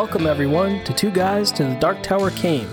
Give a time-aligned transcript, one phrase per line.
[0.00, 2.66] Welcome, everyone, to Two Guys to the Dark Tower Came,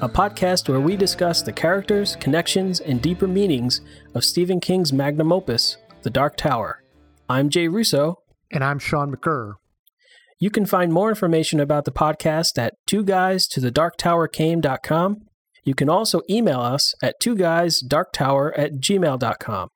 [0.00, 3.82] a podcast where we discuss the characters, connections, and deeper meanings
[4.14, 6.82] of Stephen King's magnum opus, The Dark Tower.
[7.28, 8.22] I'm Jay Russo.
[8.50, 9.56] And I'm Sean McCurr.
[10.40, 14.26] You can find more information about the podcast at two guys to the dark tower
[14.26, 15.26] came.com.
[15.64, 19.68] You can also email us at two guys dark tower at gmail.com.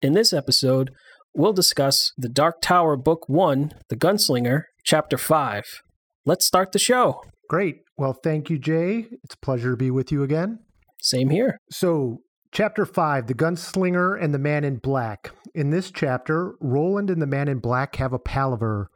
[0.00, 0.90] In this episode,
[1.34, 5.82] we'll discuss The Dark Tower Book 1, The Gunslinger, Chapter 5.
[6.26, 7.22] Let's start the show.
[7.50, 7.82] Great.
[7.98, 9.06] Well, thank you, Jay.
[9.22, 10.60] It's a pleasure to be with you again.
[11.00, 11.58] Same here.
[11.70, 12.20] So,
[12.54, 15.32] Chapter 5 The Gunslinger and the Man in Black.
[15.54, 18.88] In this chapter, Roland and the Man in Black have a palaver.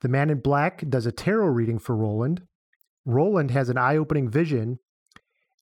[0.00, 2.42] The Man in Black does a tarot reading for Roland.
[3.04, 4.78] Roland has an eye opening vision,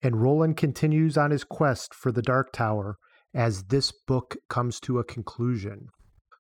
[0.03, 2.97] and Roland continues on his quest for the Dark Tower
[3.35, 5.89] as this book comes to a conclusion.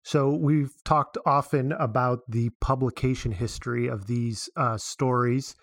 [0.04, 5.54] So, we've talked often about the publication history of these uh, stories.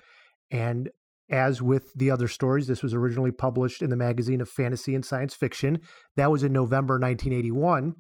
[0.51, 0.89] And
[1.29, 5.05] as with the other stories, this was originally published in the magazine of fantasy and
[5.05, 5.79] science fiction.
[6.15, 7.95] That was in November 1981.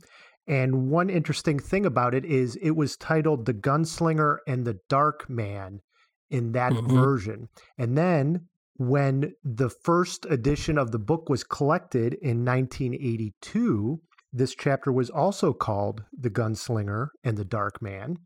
[0.47, 5.29] And one interesting thing about it is it was titled The Gunslinger and the Dark
[5.29, 5.81] Man
[6.31, 6.99] in that mm-hmm.
[6.99, 7.49] version.
[7.77, 13.99] And then when the first edition of the book was collected in 1982,
[14.31, 18.17] this chapter was also called The Gunslinger and the Dark Man.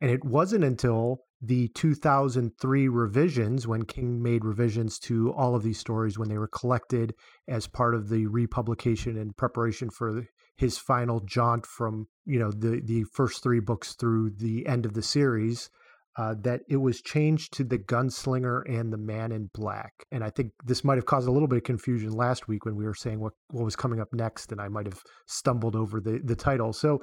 [0.00, 5.78] And it wasn't until the 2003 revisions, when King made revisions to all of these
[5.78, 7.14] stories when they were collected
[7.46, 10.24] as part of the republication in preparation for
[10.56, 14.94] his final jaunt from you know the the first three books through the end of
[14.94, 15.70] the series,
[16.18, 19.92] uh, that it was changed to the Gunslinger and the Man in Black.
[20.10, 22.74] And I think this might have caused a little bit of confusion last week when
[22.74, 26.00] we were saying what, what was coming up next, and I might have stumbled over
[26.00, 26.72] the, the title.
[26.72, 26.98] So,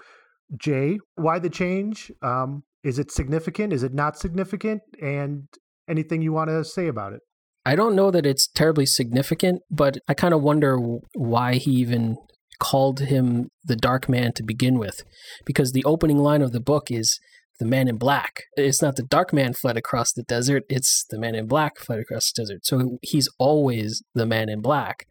[0.59, 2.11] Jay, why the change?
[2.21, 3.71] Um, is it significant?
[3.71, 4.81] Is it not significant?
[5.01, 5.43] And
[5.89, 7.21] anything you want to say about it?
[7.65, 10.77] I don't know that it's terribly significant, but I kind of wonder
[11.15, 12.17] why he even
[12.59, 15.03] called him the Dark Man to begin with.
[15.45, 17.17] Because the opening line of the book is
[17.59, 18.43] the man in black.
[18.55, 21.99] It's not the dark man fled across the desert, it's the man in black fled
[21.99, 22.65] across the desert.
[22.65, 25.05] So he's always the man in black.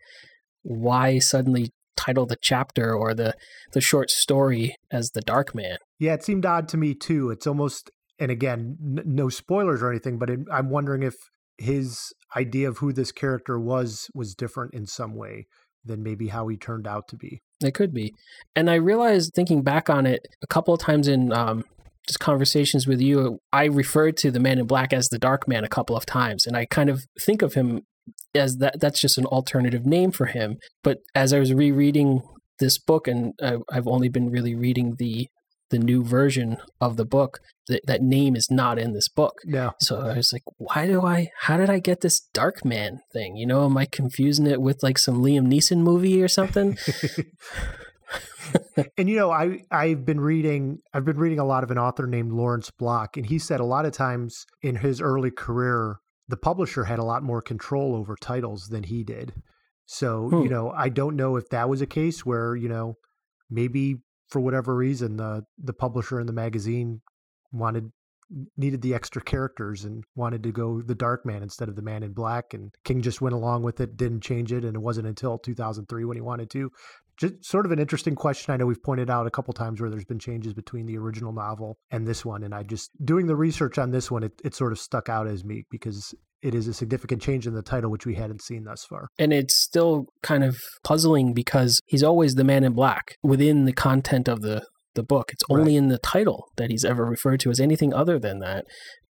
[0.62, 3.34] Why suddenly title the chapter or the
[3.72, 5.78] the short story as the dark man?
[5.98, 7.30] Yeah, it seemed odd to me too.
[7.30, 11.14] It's almost and again, n- no spoilers or anything, but it, I'm wondering if
[11.58, 15.46] his idea of who this character was was different in some way
[15.84, 17.42] than maybe how he turned out to be.
[17.62, 18.14] It could be.
[18.56, 21.64] And I realized thinking back on it a couple of times in um,
[22.06, 25.64] just conversations with you, I referred to the man in black as the dark man
[25.64, 26.46] a couple of times.
[26.46, 27.82] And I kind of think of him
[28.34, 30.58] as that that's just an alternative name for him.
[30.82, 32.22] But as I was rereading
[32.58, 33.32] this book, and
[33.70, 35.28] I've only been really reading the
[35.70, 39.34] the new version of the book, that, that name is not in this book.
[39.44, 39.70] Yeah.
[39.80, 41.28] So I was like, why do I?
[41.40, 43.36] How did I get this Dark Man thing?
[43.36, 46.76] You know, am I confusing it with like some Liam Neeson movie or something?
[48.96, 52.06] and you know, I I've been reading I've been reading a lot of an author
[52.06, 56.36] named Lawrence Block, and he said a lot of times in his early career, the
[56.36, 59.32] publisher had a lot more control over titles than he did.
[59.86, 60.42] So, hmm.
[60.42, 62.96] you know, I don't know if that was a case where, you know,
[63.50, 63.96] maybe
[64.28, 67.00] for whatever reason the the publisher in the magazine
[67.52, 67.90] wanted
[68.56, 72.02] needed the extra characters and wanted to go the dark man instead of the man
[72.02, 75.06] in black and king just went along with it didn't change it and it wasn't
[75.06, 76.70] until 2003 when he wanted to
[77.18, 79.90] just sort of an interesting question i know we've pointed out a couple times where
[79.90, 83.36] there's been changes between the original novel and this one and i just doing the
[83.36, 86.68] research on this one it, it sort of stuck out as me because it is
[86.68, 90.06] a significant change in the title which we hadn't seen thus far and it's still
[90.22, 94.62] kind of puzzling because he's always the man in black within the content of the
[94.94, 95.30] the book.
[95.32, 95.78] It's only right.
[95.78, 98.64] in the title that he's ever referred to as anything other than that.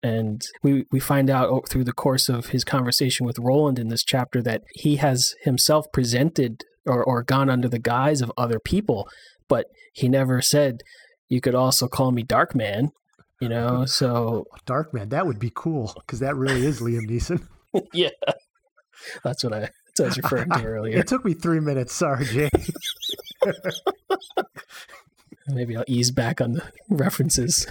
[0.02, 4.04] And we, we find out through the course of his conversation with Roland in this
[4.04, 9.08] chapter that he has himself presented or, or gone under the guise of other people,
[9.48, 10.82] but he never said,
[11.28, 12.90] You could also call me Dark Man,
[13.40, 13.84] you know?
[13.86, 14.46] So.
[14.66, 17.46] Dark Man, that would be cool because that really is Liam Neeson.
[17.92, 18.10] yeah.
[19.24, 20.98] That's what I, that's what I was referring to earlier.
[20.98, 21.94] It took me three minutes.
[21.94, 22.50] Sorry, Jay.
[25.48, 27.66] Maybe I'll ease back on the references.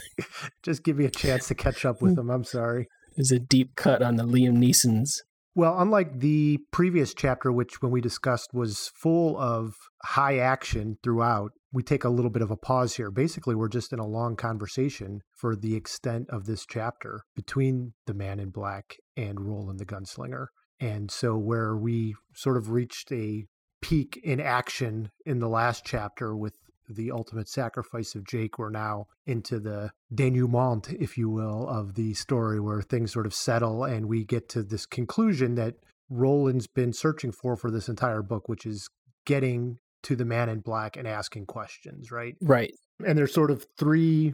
[0.63, 2.29] Just give me a chance to catch up with them.
[2.29, 2.87] I'm sorry.
[3.15, 5.21] There's a deep cut on the Liam Neesons.
[5.59, 9.75] Well, unlike the previous chapter, which when we discussed was full of
[10.05, 13.11] high action throughout, we take a little bit of a pause here.
[13.11, 18.13] Basically, we're just in a long conversation for the extent of this chapter between the
[18.13, 20.45] man in black and Roland the gunslinger.
[20.79, 23.43] And so, where we sort of reached a
[23.81, 26.55] peak in action in the last chapter with
[26.89, 32.13] the ultimate sacrifice of Jake, we're now into the denouement, if you will, of the
[32.13, 35.75] story where things sort of settle and we get to this conclusion that
[36.09, 38.89] Roland's been searching for for this entire book, which is
[39.25, 42.35] getting to the man in black and asking questions, right?
[42.41, 42.73] Right.
[43.05, 44.33] And there's sort of three,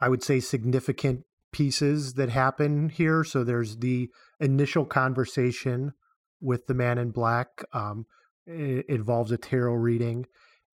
[0.00, 3.24] I would say, significant pieces that happen here.
[3.24, 4.10] So there's the
[4.40, 5.92] initial conversation
[6.40, 7.64] with the man in black.
[7.72, 8.06] Um,
[8.46, 10.26] it involves a tarot reading.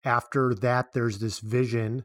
[0.05, 2.05] After that, there's this vision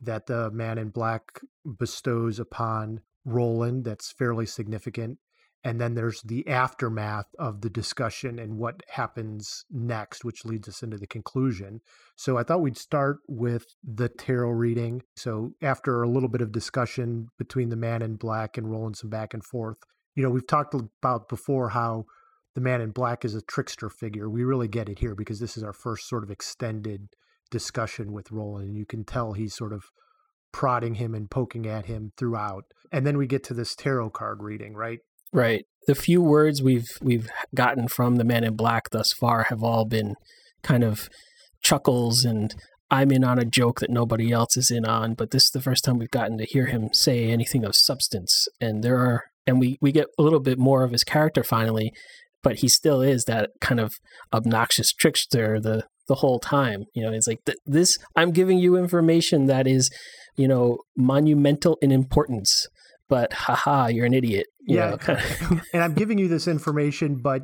[0.00, 5.18] that the man in black bestows upon Roland that's fairly significant.
[5.62, 10.82] And then there's the aftermath of the discussion and what happens next, which leads us
[10.82, 11.82] into the conclusion.
[12.16, 15.02] So I thought we'd start with the tarot reading.
[15.16, 19.10] So after a little bit of discussion between the man in black and Roland some
[19.10, 19.76] back and forth,
[20.14, 22.06] you know, we've talked about before how
[22.54, 24.30] the man in black is a trickster figure.
[24.30, 27.08] We really get it here because this is our first sort of extended
[27.50, 28.68] discussion with Roland.
[28.68, 29.84] And you can tell he's sort of
[30.52, 32.64] prodding him and poking at him throughout.
[32.92, 34.98] And then we get to this tarot card reading, right?
[35.32, 35.64] Right.
[35.86, 39.84] The few words we've we've gotten from the man in black thus far have all
[39.84, 40.14] been
[40.62, 41.08] kind of
[41.62, 42.54] chuckles and
[42.90, 45.60] I'm in on a joke that nobody else is in on, but this is the
[45.60, 48.48] first time we've gotten to hear him say anything of substance.
[48.60, 51.92] And there are and we we get a little bit more of his character finally,
[52.42, 53.94] but he still is that kind of
[54.32, 56.84] obnoxious trickster the the whole time.
[56.94, 59.90] You know, it's like this I'm giving you information that is,
[60.36, 62.66] you know, monumental in importance
[63.10, 64.46] but haha, you're an idiot.
[64.60, 64.96] You yeah.
[65.74, 67.42] and I'm giving you this information, but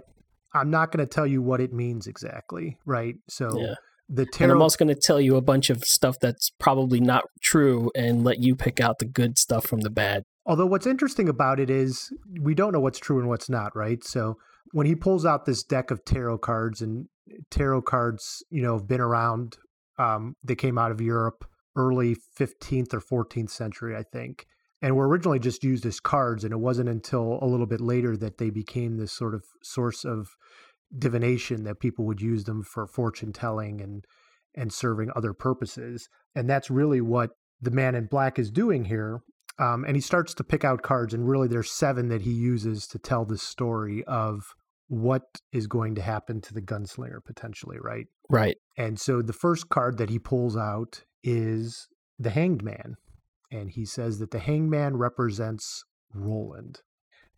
[0.54, 2.78] I'm not going to tell you what it means exactly.
[2.86, 3.16] Right.
[3.28, 3.74] So yeah.
[4.08, 4.44] the tarot.
[4.44, 7.90] And I'm also going to tell you a bunch of stuff that's probably not true
[7.94, 10.22] and let you pick out the good stuff from the bad.
[10.46, 13.74] Although what's interesting about it is we don't know what's true and what's not.
[13.74, 14.04] Right.
[14.04, 14.36] So
[14.70, 17.08] when he pulls out this deck of tarot cards and
[17.50, 19.56] tarot cards, you know, have been around,
[19.98, 21.44] um, they came out of Europe
[21.76, 24.46] early 15th or 14th century, I think
[24.82, 28.16] and were originally just used as cards and it wasn't until a little bit later
[28.16, 30.28] that they became this sort of source of
[30.96, 34.04] divination that people would use them for fortune telling and
[34.54, 37.30] and serving other purposes and that's really what
[37.60, 39.20] the man in black is doing here
[39.58, 42.86] um, and he starts to pick out cards and really there's seven that he uses
[42.86, 44.54] to tell the story of
[44.88, 45.22] what
[45.52, 49.98] is going to happen to the gunslinger potentially right right and so the first card
[49.98, 51.88] that he pulls out is
[52.18, 52.96] the hanged man
[53.50, 55.84] and he says that the hangman represents
[56.14, 56.80] Roland.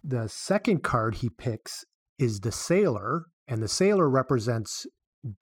[0.02, 1.84] The second card he picks
[2.18, 4.86] is the sailor, and the sailor represents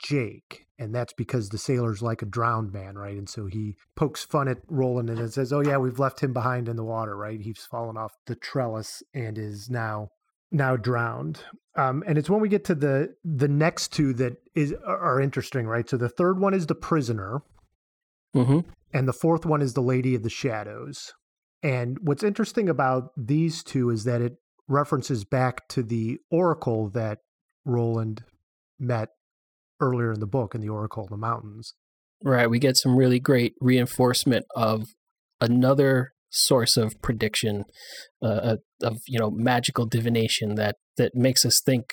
[0.03, 3.17] Jake, and that's because the sailor's like a drowned man, right?
[3.17, 6.69] And so he pokes fun at Roland and says, "Oh yeah, we've left him behind
[6.69, 7.41] in the water, right?
[7.41, 10.09] He's fallen off the trellis and is now
[10.51, 11.41] now drowned."
[11.77, 15.67] Um, and it's when we get to the the next two that is are interesting,
[15.67, 15.89] right?
[15.89, 17.43] So the third one is the prisoner,
[18.35, 18.61] mm-hmm
[18.97, 21.13] and the fourth one is the Lady of the Shadows.
[21.63, 24.37] And what's interesting about these two is that it
[24.69, 27.19] references back to the oracle that
[27.67, 28.25] Roland
[28.79, 29.11] met
[29.81, 31.75] earlier in the book in the Oracle of the Mountains.
[32.23, 32.49] Right.
[32.49, 34.95] We get some really great reinforcement of
[35.43, 37.65] another source of prediction,
[38.23, 41.87] uh, uh of you know magical divination that that makes us think.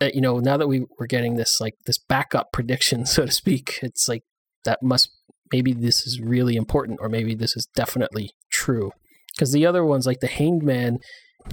[0.00, 3.32] That, you know, now that we we're getting this like this backup prediction, so to
[3.32, 4.22] speak, it's like
[4.64, 5.10] that must
[5.52, 8.90] maybe this is really important or maybe this is definitely true.
[9.34, 10.98] Because the other ones, like the Hanged Man,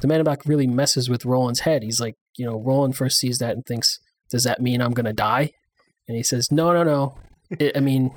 [0.01, 1.83] the Man in Black really messes with Roland's head.
[1.83, 5.13] He's like, you know, Roland first sees that and thinks, does that mean I'm to
[5.13, 5.51] die?
[6.07, 7.17] And he says, no, no, no.
[7.59, 8.11] it, I mean,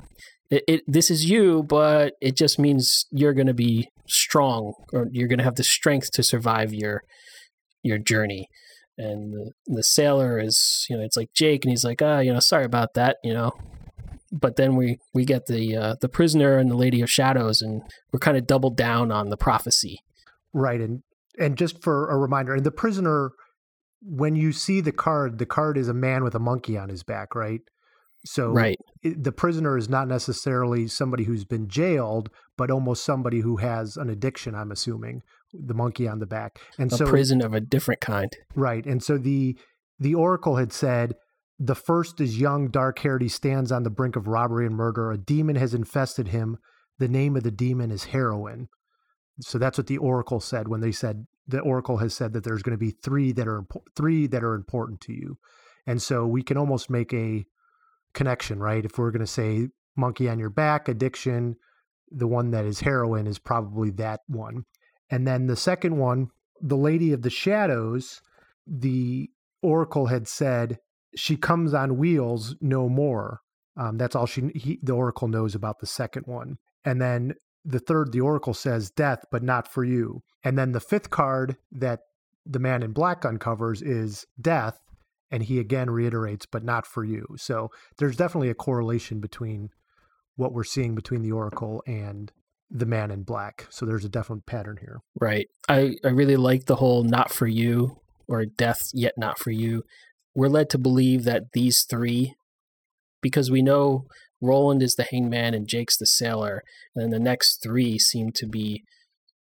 [0.49, 5.07] it, it, this is you, but it just means you're going to be strong or
[5.11, 7.03] you're going to have the strength to survive your
[7.83, 8.47] your journey.
[8.97, 12.31] And the, the sailor is, you know, it's like Jake, and he's like, ah, you
[12.31, 13.51] know, sorry about that, you know,
[14.31, 17.81] but then we we get the uh, the prisoner and the lady of shadows and
[18.11, 19.99] we're kind of doubled down on the prophecy.
[20.53, 21.03] Right and
[21.37, 23.31] and just for a reminder and the prisoner
[24.01, 27.03] when you see the card the card is a man with a monkey on his
[27.03, 27.61] back right
[28.25, 28.77] so right.
[29.03, 33.97] It, the prisoner is not necessarily somebody who's been jailed but almost somebody who has
[33.97, 35.21] an addiction i'm assuming
[35.53, 39.03] the monkey on the back and a so prison of a different kind right and
[39.03, 39.57] so the
[39.99, 41.13] the oracle had said
[41.59, 43.21] the first is young, dark haired.
[43.21, 45.11] He stands on the brink of robbery and murder.
[45.11, 46.57] A demon has infested him.
[46.99, 48.67] The name of the demon is heroin.
[49.41, 52.63] So that's what the oracle said when they said the oracle has said that there's
[52.63, 53.63] going to be three that are
[53.95, 55.37] three that are important to you.
[55.85, 57.45] And so we can almost make a
[58.15, 58.83] connection, right?
[58.83, 61.57] If we're going to say monkey on your back, addiction,
[62.09, 64.63] the one that is heroin is probably that one.
[65.09, 66.27] And then the second one,
[66.61, 68.21] the lady of the shadows,
[68.65, 69.29] the
[69.61, 70.79] oracle had said
[71.15, 73.41] she comes on wheels no more.
[73.77, 76.57] Um, that's all she he, the oracle knows about the second one.
[76.83, 80.21] And then the third, the oracle says death, but not for you.
[80.43, 82.01] And then the fifth card that
[82.45, 84.79] the man in black uncovers is death,
[85.35, 87.25] and he again reiterates, but not for you.
[87.35, 89.69] So there's definitely a correlation between
[90.37, 92.31] what we're seeing between the oracle and
[92.71, 93.67] the man in black.
[93.69, 95.01] So there's a definite pattern here.
[95.19, 95.47] Right.
[95.67, 97.99] I, I really like the whole not for you
[98.29, 99.83] or death yet not for you.
[100.33, 102.35] We're led to believe that these three,
[103.21, 104.05] because we know
[104.41, 106.63] Roland is the hangman and Jake's the sailor,
[106.95, 108.85] and then the next three seem to be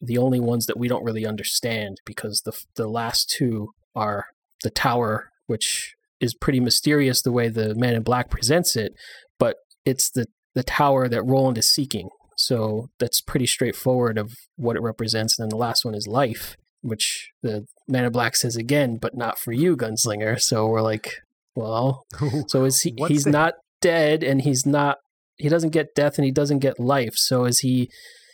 [0.01, 4.25] the only ones that we don't really understand because the the last two are
[4.63, 8.93] the tower, which is pretty mysterious the way the man in black presents it,
[9.39, 12.09] but it's the the tower that Roland is seeking.
[12.38, 15.38] So that's pretty straightforward of what it represents.
[15.38, 19.15] And then the last one is life, which the man in black says again, but
[19.15, 20.39] not for you, gunslinger.
[20.41, 21.15] So we're like,
[21.55, 22.03] well,
[22.47, 22.93] so is he?
[23.07, 24.97] he's the- not dead, and he's not.
[25.38, 27.13] He doesn't get death, and he doesn't get life.
[27.15, 27.89] So is he?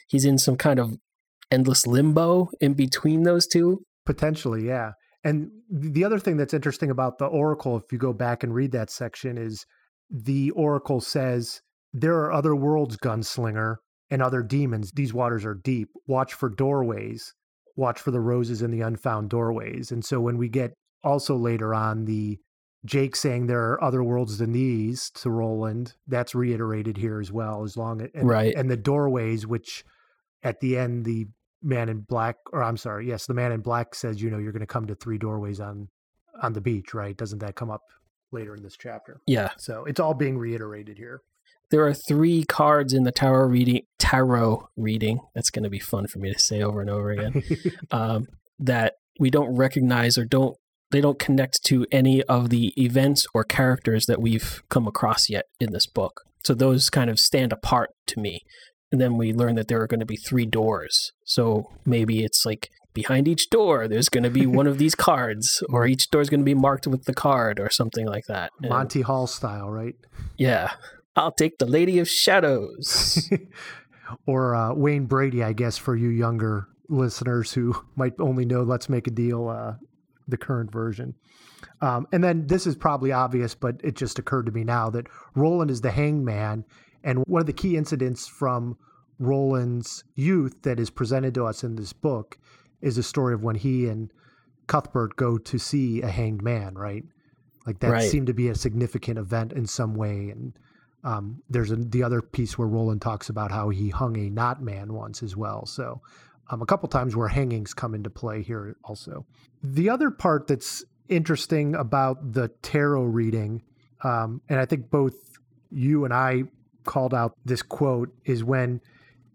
[0.09, 0.95] He's in some kind of
[1.51, 3.83] endless limbo in between those two.
[4.05, 4.91] Potentially, yeah.
[5.23, 8.71] And the other thing that's interesting about the Oracle, if you go back and read
[8.71, 9.65] that section, is
[10.09, 11.61] the Oracle says
[11.93, 13.75] there are other worlds, gunslinger,
[14.09, 14.91] and other demons.
[14.93, 15.89] These waters are deep.
[16.07, 17.33] Watch for doorways.
[17.75, 19.91] Watch for the roses in the unfound doorways.
[19.91, 20.73] And so when we get
[21.03, 22.37] also later on the
[22.85, 27.63] Jake saying there are other worlds than these to Roland, that's reiterated here as well.
[27.63, 29.83] As long as and, right, and the doorways, which
[30.43, 31.27] at the end the
[31.61, 34.51] man in black, or I'm sorry, yes, the man in black says, you know, you're
[34.51, 35.89] going to come to three doorways on
[36.41, 37.17] on the beach, right?
[37.17, 37.81] Doesn't that come up
[38.31, 39.19] later in this chapter?
[39.27, 39.49] Yeah.
[39.57, 41.21] So it's all being reiterated here
[41.69, 46.07] there are three cards in the tarot reading tarot reading that's going to be fun
[46.07, 47.43] for me to say over and over again
[47.91, 50.57] um, that we don't recognize or don't
[50.91, 55.45] they don't connect to any of the events or characters that we've come across yet
[55.59, 58.41] in this book so those kind of stand apart to me
[58.91, 62.45] and then we learn that there are going to be three doors so maybe it's
[62.45, 66.21] like behind each door there's going to be one of these cards or each door
[66.21, 69.69] is going to be marked with the card or something like that monty hall style
[69.69, 69.95] right
[70.37, 70.71] yeah
[71.15, 73.29] I'll take the Lady of Shadows.
[74.25, 78.89] or uh, Wayne Brady, I guess, for you younger listeners who might only know Let's
[78.89, 79.73] Make a Deal, uh,
[80.27, 81.15] the current version.
[81.81, 85.07] Um, and then this is probably obvious, but it just occurred to me now that
[85.35, 86.63] Roland is the hangman.
[87.03, 88.77] And one of the key incidents from
[89.19, 92.37] Roland's youth that is presented to us in this book
[92.81, 94.11] is a story of when he and
[94.67, 97.03] Cuthbert go to see a hanged man, right?
[97.65, 98.09] Like that right.
[98.09, 100.29] seemed to be a significant event in some way.
[100.29, 100.57] And
[101.03, 104.61] um, there's a, the other piece where Roland talks about how he hung a not
[104.61, 105.65] man once as well.
[105.65, 106.01] So
[106.49, 109.25] um, a couple times where hangings come into play here also.
[109.63, 113.63] The other part that's interesting about the tarot reading,
[114.03, 115.15] um, and I think both
[115.71, 116.43] you and I
[116.89, 118.81] called out this quote, is when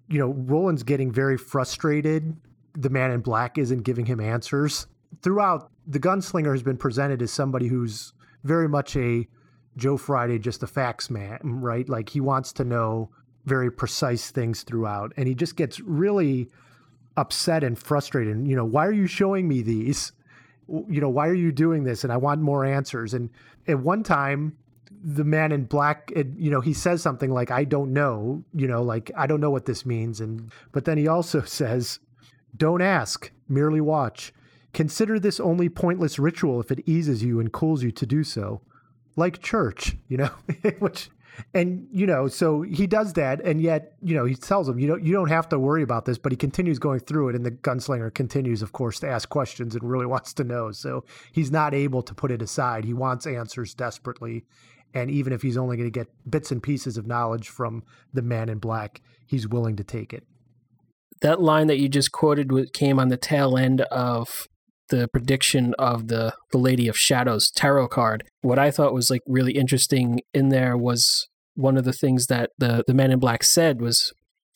[0.08, 2.36] you know Roland's getting very frustrated.
[2.74, 4.88] The man in black isn't giving him answers.
[5.22, 9.28] Throughout, the gunslinger has been presented as somebody who's very much a
[9.76, 11.88] Joe Friday just a facts man, right?
[11.88, 13.10] Like he wants to know
[13.44, 16.50] very precise things throughout, and he just gets really
[17.16, 18.48] upset and frustrated.
[18.48, 20.12] You know, why are you showing me these?
[20.68, 22.02] You know, why are you doing this?
[22.02, 23.14] And I want more answers.
[23.14, 23.30] And
[23.68, 24.56] at one time,
[25.04, 28.66] the man in black, it, you know, he says something like, "I don't know," you
[28.66, 30.20] know, like I don't know what this means.
[30.20, 32.00] And but then he also says,
[32.56, 34.32] "Don't ask, merely watch."
[34.72, 38.60] Consider this only pointless ritual if it eases you and cools you to do so
[39.16, 40.30] like church, you know,
[40.78, 41.10] which
[41.52, 44.86] and you know, so he does that, and yet you know he tells him you
[44.86, 47.44] don't you don't have to worry about this, but he continues going through it, and
[47.44, 50.70] the gunslinger continues, of course, to ask questions and really wants to know.
[50.70, 52.84] So he's not able to put it aside.
[52.84, 54.44] He wants answers desperately,
[54.94, 57.82] and even if he's only going to get bits and pieces of knowledge from
[58.12, 60.24] the man in black, he's willing to take it.
[61.20, 64.46] That line that you just quoted came on the tail end of
[64.90, 68.24] the prediction of the the Lady of Shadows tarot card.
[68.42, 72.50] What I thought was like really interesting in there was one of the things that
[72.58, 74.12] the the man in black said was,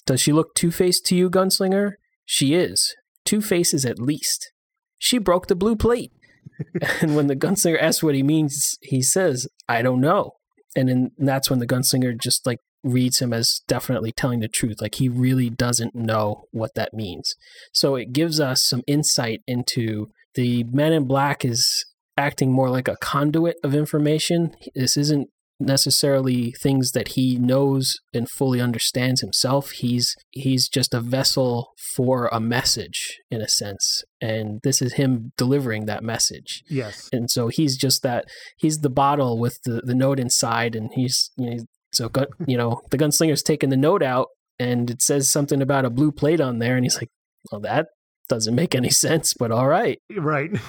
[0.07, 1.93] "Does she look two faced to you, gunslinger?
[2.25, 4.53] She is two faces at least.
[4.99, 6.13] She broke the blue plate."
[7.01, 10.33] and when the gunslinger asks what he means, he says, "I don't know."
[10.77, 14.81] And, then that's when the gunslinger just like reads him as definitely telling the truth.
[14.81, 17.35] Like he really doesn't know what that means.
[17.73, 21.85] So it gives us some insight into the man in black is
[22.17, 24.55] acting more like a conduit of information.
[24.75, 25.29] This isn't
[25.61, 29.71] necessarily things that he knows and fully understands himself.
[29.71, 34.03] He's he's just a vessel for a message in a sense.
[34.21, 36.63] And this is him delivering that message.
[36.69, 37.09] Yes.
[37.13, 41.31] And so he's just that he's the bottle with the, the note inside and he's
[41.37, 45.31] you know So, gun, you know, the gunslinger's taking the note out and it says
[45.31, 46.77] something about a blue plate on there.
[46.77, 47.11] And he's like,
[47.51, 47.87] well, that
[48.29, 49.99] doesn't make any sense, but all right.
[50.17, 50.51] Right.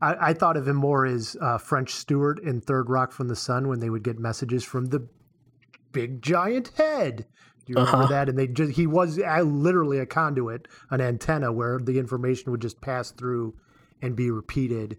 [0.00, 3.36] I, I thought of him more as uh, French Stewart in Third Rock from the
[3.36, 5.06] Sun when they would get messages from the
[5.92, 7.26] big giant head.
[7.66, 8.06] Do you remember Uh-huh.
[8.08, 8.28] that?
[8.28, 12.62] And they just he was uh, literally a conduit, an antenna where the information would
[12.62, 13.54] just pass through
[14.00, 14.98] and be repeated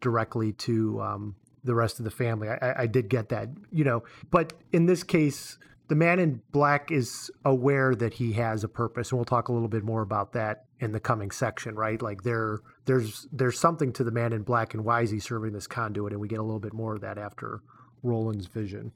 [0.00, 2.48] directly to um, the rest of the family.
[2.48, 4.02] I, I- I did get that, you know.
[4.30, 9.10] But in this case, the man in black is aware that he has a purpose,
[9.10, 12.00] and we'll talk a little bit more about that in the coming section, right?
[12.00, 15.52] Like there, there's there's something to the man in black and why is he serving
[15.52, 17.60] this conduit, and we get a little bit more of that after
[18.02, 18.92] Roland's vision.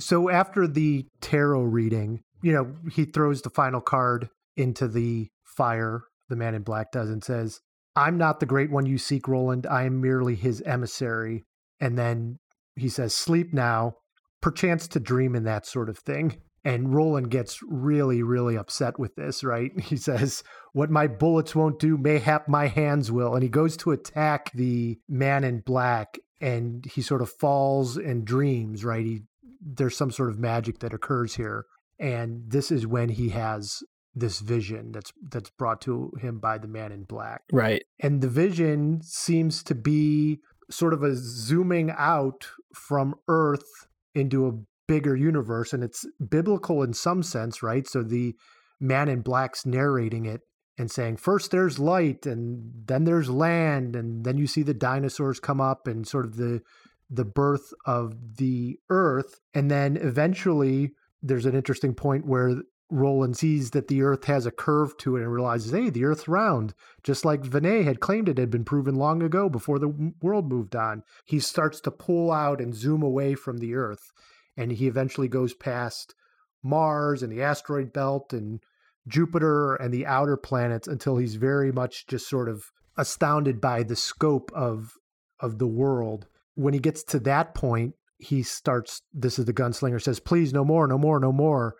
[0.00, 6.02] So after the tarot reading, you know, he throws the final card into the fire.
[6.28, 7.60] The man in black does and says,
[7.96, 9.66] I'm not the great one you seek, Roland.
[9.66, 11.44] I am merely his emissary.
[11.80, 12.38] And then
[12.76, 13.94] he says, Sleep now,
[14.40, 16.36] perchance to dream and that sort of thing.
[16.64, 19.70] And Roland gets really, really upset with this, right?
[19.80, 23.34] He says, What my bullets won't do, mayhap my hands will.
[23.34, 28.24] And he goes to attack the man in black and he sort of falls and
[28.24, 29.04] dreams, right?
[29.04, 29.20] He,
[29.60, 31.64] there's some sort of magic that occurs here.
[31.98, 33.82] And this is when he has
[34.14, 37.84] this vision that's that's brought to him by the man in black Right.
[38.00, 43.86] and the vision seems to be sort of a zooming out from earth
[44.16, 44.52] into a
[44.88, 47.86] bigger universe and it's biblical in some sense right?
[47.86, 48.34] So the
[48.80, 50.40] man in black's narrating it
[50.76, 55.38] and saying first there's light and then there's land and then you see the dinosaurs
[55.38, 56.62] come up and sort of the
[57.10, 59.40] the birth of the earth.
[59.54, 60.92] And then eventually
[61.22, 62.56] there's an interesting point where
[62.90, 66.28] Roland sees that the Earth has a curve to it and realizes, hey, the Earth's
[66.28, 70.48] round, just like Vannay had claimed it had been proven long ago before the world
[70.48, 71.02] moved on.
[71.24, 74.10] He starts to pull out and zoom away from the Earth,
[74.58, 76.14] and he eventually goes past
[76.62, 78.60] Mars and the asteroid belt and
[79.06, 82.64] Jupiter and the outer planets until he's very much just sort of
[82.98, 84.92] astounded by the scope of
[85.40, 86.26] of the world.
[86.56, 90.64] When he gets to that point, he starts this is the gunslinger says, "Please no
[90.64, 91.76] more, no more, no more."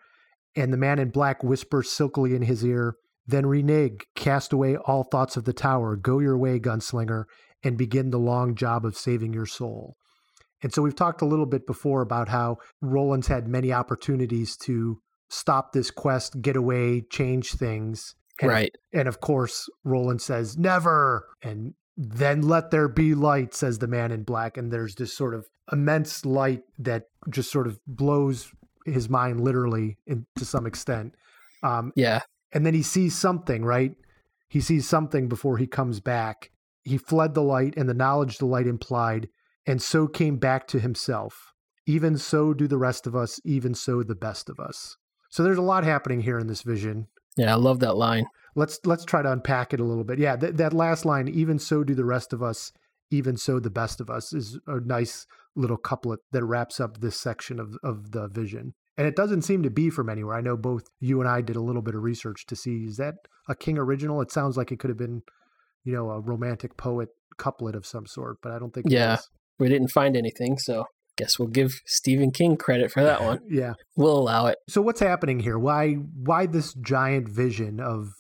[0.55, 2.95] And the man in black whispers silkily in his ear,
[3.29, 7.25] Then renege, cast away all thoughts of the tower, go your way, gunslinger,
[7.63, 9.98] and begin the long job of saving your soul.
[10.63, 15.01] And so we've talked a little bit before about how Roland's had many opportunities to
[15.31, 18.15] stop this quest, get away, change things.
[18.41, 18.75] And, right.
[18.93, 21.27] And of course, Roland says, Never.
[21.43, 24.57] And then let there be light, says the man in black.
[24.57, 28.51] And there's this sort of immense light that just sort of blows
[28.87, 31.15] his mind literally in, to some extent.
[31.63, 32.21] Um, Yeah.
[32.53, 33.95] and then he sees something, right?
[34.49, 36.51] He sees something before he comes back.
[36.85, 39.29] He fled the light and the knowledge the light implied,
[39.69, 41.53] and so came back to himself.
[41.87, 44.97] Even so do the rest of us, even so the best of us.
[45.31, 47.07] So there's a lot happening here in this vision.
[47.37, 47.53] Yeah.
[47.53, 48.27] I love that line.
[48.57, 50.19] Let's let's try to unpack it a little bit.
[50.19, 52.73] Yeah, th- that last line, even so do the rest of us,
[53.11, 57.21] even so the best of us, is a nice little couplet that wraps up this
[57.21, 58.75] section of of the vision.
[58.97, 60.35] And it doesn't seem to be from anywhere.
[60.37, 62.97] I know both you and I did a little bit of research to see is
[62.97, 63.15] that
[63.49, 64.21] a King original?
[64.21, 65.23] It sounds like it could have been,
[65.85, 69.15] you know, a romantic poet couplet of some sort, but I don't think it Yeah.
[69.15, 69.29] is.
[69.59, 70.87] We didn't find anything, so
[71.19, 73.41] guess we'll give Stephen King credit for that one.
[73.51, 73.75] Yeah.
[73.97, 74.59] We'll allow it.
[74.69, 75.59] So what's happening here?
[75.59, 78.13] Why why this giant vision of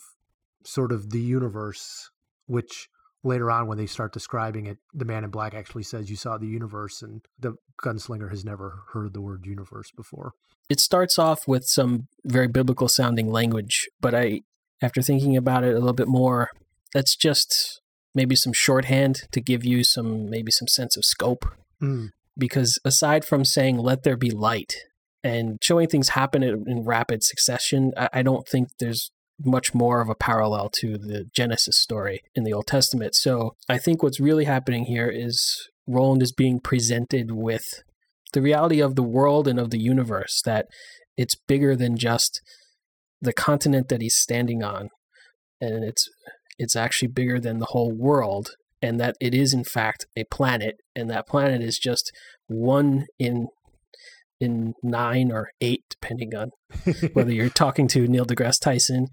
[0.64, 2.10] sort of the universe,
[2.46, 2.88] which
[3.22, 6.36] later on when they start describing it, the man in black actually says you saw
[6.38, 10.32] the universe and the gunslinger has never heard the word universe before.
[10.68, 14.42] It starts off with some very biblical sounding language, but I,
[14.82, 16.50] after thinking about it a little bit more,
[16.92, 17.80] that's just
[18.18, 21.44] maybe some shorthand to give you some, maybe some sense of scope.
[21.80, 22.08] Mm.
[22.36, 24.74] Because aside from saying, let there be light
[25.24, 29.10] and showing things happen in, rapid succession, I, I don't think there's
[29.44, 33.14] much more of a parallel to the Genesis story in the Old Testament.
[33.14, 37.66] So I think what's really happening here is Roland is being presented with
[38.32, 40.66] the reality of the world and of the universe, that
[41.16, 42.42] it's bigger than just
[43.20, 44.90] the continent that he's standing on.
[45.60, 46.08] And it's
[46.58, 48.50] it's actually bigger than the whole world,
[48.82, 52.12] and that it is in fact a planet, and that planet is just
[52.46, 53.48] one in
[54.40, 56.50] in nine or eight, depending on
[57.12, 59.08] whether you're talking to Neil deGrasse Tyson.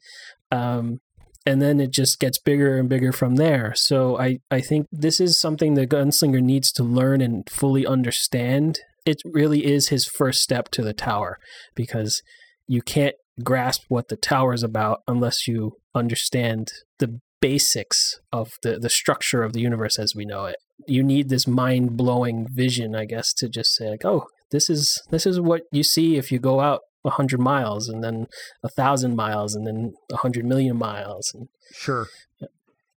[0.51, 0.99] Um,
[1.45, 3.73] and then it just gets bigger and bigger from there.
[3.75, 8.79] So I, I think this is something the gunslinger needs to learn and fully understand.
[9.05, 11.37] It really is his first step to the tower
[11.75, 12.23] because
[12.67, 18.79] you can't grasp what the tower is about unless you understand the basics of the,
[18.79, 20.55] the structure of the universe as we know it.
[20.87, 24.99] You need this mind blowing vision, I guess, to just say, like, oh, this is
[25.11, 28.25] this is what you see if you go out a hundred miles and then
[28.63, 31.31] a thousand miles and then a hundred million miles.
[31.35, 32.07] And, Sure.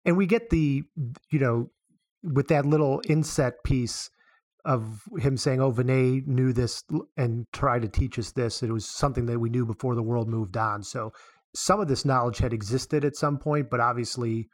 [0.06, 0.84] And we get the,
[1.32, 1.72] you know,
[2.22, 4.12] with that little inset piece
[4.64, 6.84] of him saying, "Oh, Vannay knew this
[7.18, 8.62] and tried to teach us this.
[8.62, 11.12] It was something that we knew before the world moved on." So
[11.56, 14.50] some of this knowledge had existed at some point, but obviously,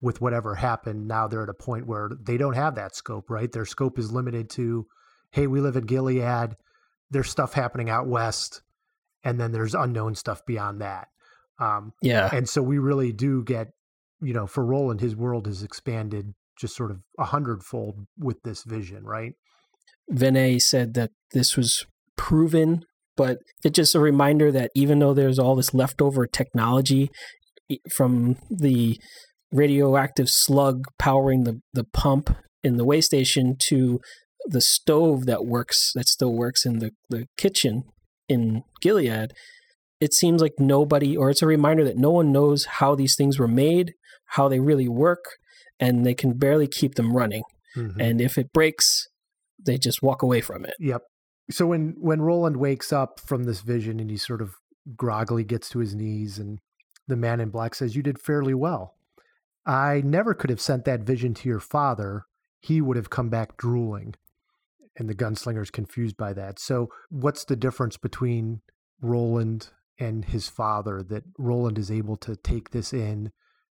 [0.00, 3.30] with whatever happened, now they're at a point where they don't have that scope.
[3.30, 3.50] Right?
[3.50, 4.86] Their scope is limited to,
[5.30, 6.56] "Hey, we live in Gilead.
[7.10, 8.62] There's stuff happening out west,
[9.22, 11.08] and then there's unknown stuff beyond that."
[11.58, 13.68] Um, yeah, and so we really do get
[14.20, 18.62] you know for roland his world has expanded just sort of a hundredfold with this
[18.62, 19.34] vision right
[20.10, 21.86] Vannay said that this was
[22.16, 22.84] proven,
[23.16, 27.10] but it's just a reminder that even though there's all this leftover technology
[27.92, 28.98] from the
[29.52, 34.00] radioactive slug powering the, the pump in the way station to
[34.46, 37.82] the stove that works that still works in the, the kitchen
[38.28, 39.32] in Gilead,
[40.00, 43.38] it seems like nobody or it's a reminder that no one knows how these things
[43.38, 43.92] were made,
[44.26, 45.24] how they really work,
[45.78, 47.42] and they can barely keep them running.
[47.76, 47.96] Mhm.
[47.98, 49.08] And if it breaks,
[49.64, 50.74] they just walk away from it.
[50.78, 51.02] yep
[51.50, 54.54] so when when roland wakes up from this vision and he sort of
[54.96, 56.60] groggily gets to his knees and
[57.06, 58.94] the man in black says you did fairly well.
[59.66, 62.26] I never could have sent that vision to your father.
[62.60, 64.14] He would have come back drooling.
[64.96, 66.58] And the gunslinger's confused by that.
[66.58, 68.60] So what's the difference between
[69.00, 73.30] roland and his father that roland is able to take this in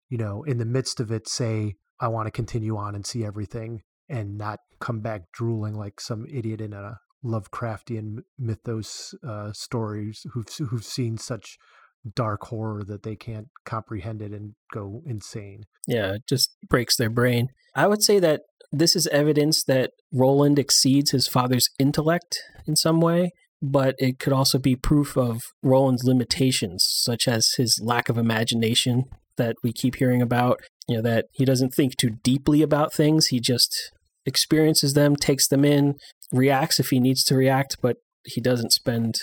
[0.09, 3.25] you know in the midst of it say i want to continue on and see
[3.25, 10.27] everything and not come back drooling like some idiot in a Lovecraftian mythos uh, stories
[10.33, 11.57] who've who've seen such
[12.15, 15.65] dark horror that they can't comprehend it and go insane.
[15.87, 17.49] Yeah, it just breaks their brain.
[17.75, 23.01] I would say that this is evidence that Roland exceeds his father's intellect in some
[23.01, 28.19] way, but it could also be proof of Roland's limitations, such as his lack of
[28.19, 29.05] imagination
[29.37, 30.61] that we keep hearing about.
[30.89, 33.93] You know, that he doesn't think too deeply about things, he just
[34.27, 35.95] experiences them, takes them in,
[36.33, 39.17] reacts if he needs to react, but he doesn't spend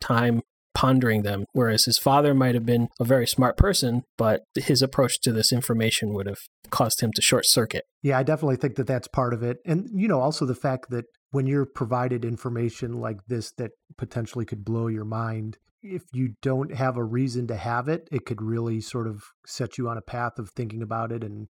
[0.00, 0.42] time
[0.74, 1.44] pondering them.
[1.52, 5.52] Whereas his father might have been a very smart person, but his approach to this
[5.52, 7.84] information would have caused him to short circuit.
[8.02, 9.58] Yeah, I definitely think that that's part of it.
[9.64, 14.44] And, you know, also the fact that when you're provided information like this that potentially
[14.44, 18.42] could blow your mind, if you don't have a reason to have it, it could
[18.42, 21.46] really sort of set you on a path of thinking about it and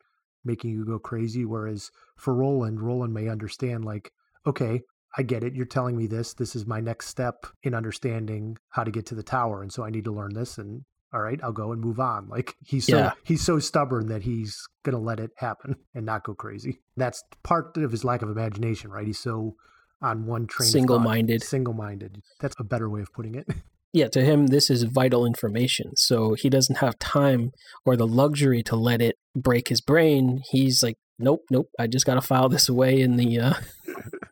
[0.43, 1.45] making you go crazy.
[1.45, 4.11] Whereas for Roland, Roland may understand, like,
[4.47, 4.81] okay,
[5.17, 5.53] I get it.
[5.55, 6.33] You're telling me this.
[6.33, 9.61] This is my next step in understanding how to get to the tower.
[9.61, 10.57] And so I need to learn this.
[10.57, 12.29] And all right, I'll go and move on.
[12.29, 13.11] Like he's so Yeah.
[13.23, 16.79] he's so stubborn that he's gonna let it happen and not go crazy.
[16.95, 19.05] That's part of his lack of imagination, right?
[19.05, 19.55] He's so
[20.01, 20.69] on one train.
[20.69, 21.43] Single-minded.
[21.43, 22.21] Single-minded.
[22.39, 23.47] That's a better way of putting it.
[23.93, 25.97] Yeah, to him, this is vital information.
[25.97, 27.51] So he doesn't have time
[27.85, 30.43] or the luxury to let it break his brain.
[30.49, 31.67] He's like, nope, nope.
[31.77, 33.53] I just got to file this away in the uh,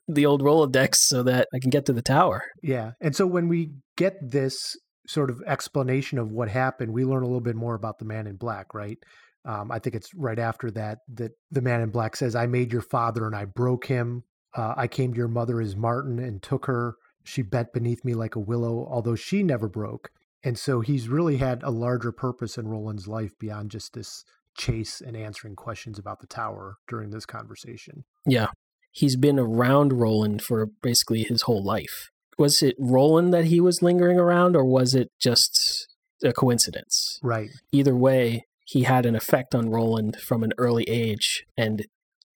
[0.10, 2.44] the old Rolodex so that I can get to the tower.
[2.64, 2.92] Yeah.
[3.00, 4.76] And so when we get this
[5.08, 8.28] sort of explanation of what happened, we learn a little bit more about the man
[8.28, 8.98] in black, right?
[9.46, 12.74] Um, I think it's right after that that the man in black says, I made
[12.74, 14.24] your father and I broke him.
[14.56, 16.96] Uh, I came to your mother as Marten and took her.
[17.24, 20.10] She bent beneath me like a willow, although she never broke.
[20.44, 24.24] And so he's really had a larger purpose in Roland's life beyond just this
[24.58, 28.04] chase and answering questions about the tower during this conversation.
[28.26, 28.48] Yeah.
[28.92, 32.10] He's been around Roland for basically his whole life.
[32.38, 35.88] Was it Roland that he was lingering around, or was it just
[36.24, 37.20] a coincidence?
[37.22, 37.50] Right.
[37.72, 41.86] Either way, he had an effect on Roland from an early age and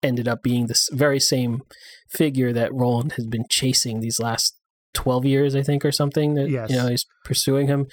[0.02, 1.62] ended up being this very same
[2.10, 4.58] figure that Roland has been chasing these last
[4.94, 6.34] 12 years, I think, or something.
[6.36, 6.70] That, Yes.
[6.70, 7.88] You know, he's pursuing him.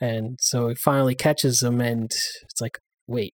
[0.00, 3.34] And so he finally catches him, and it's like, wait,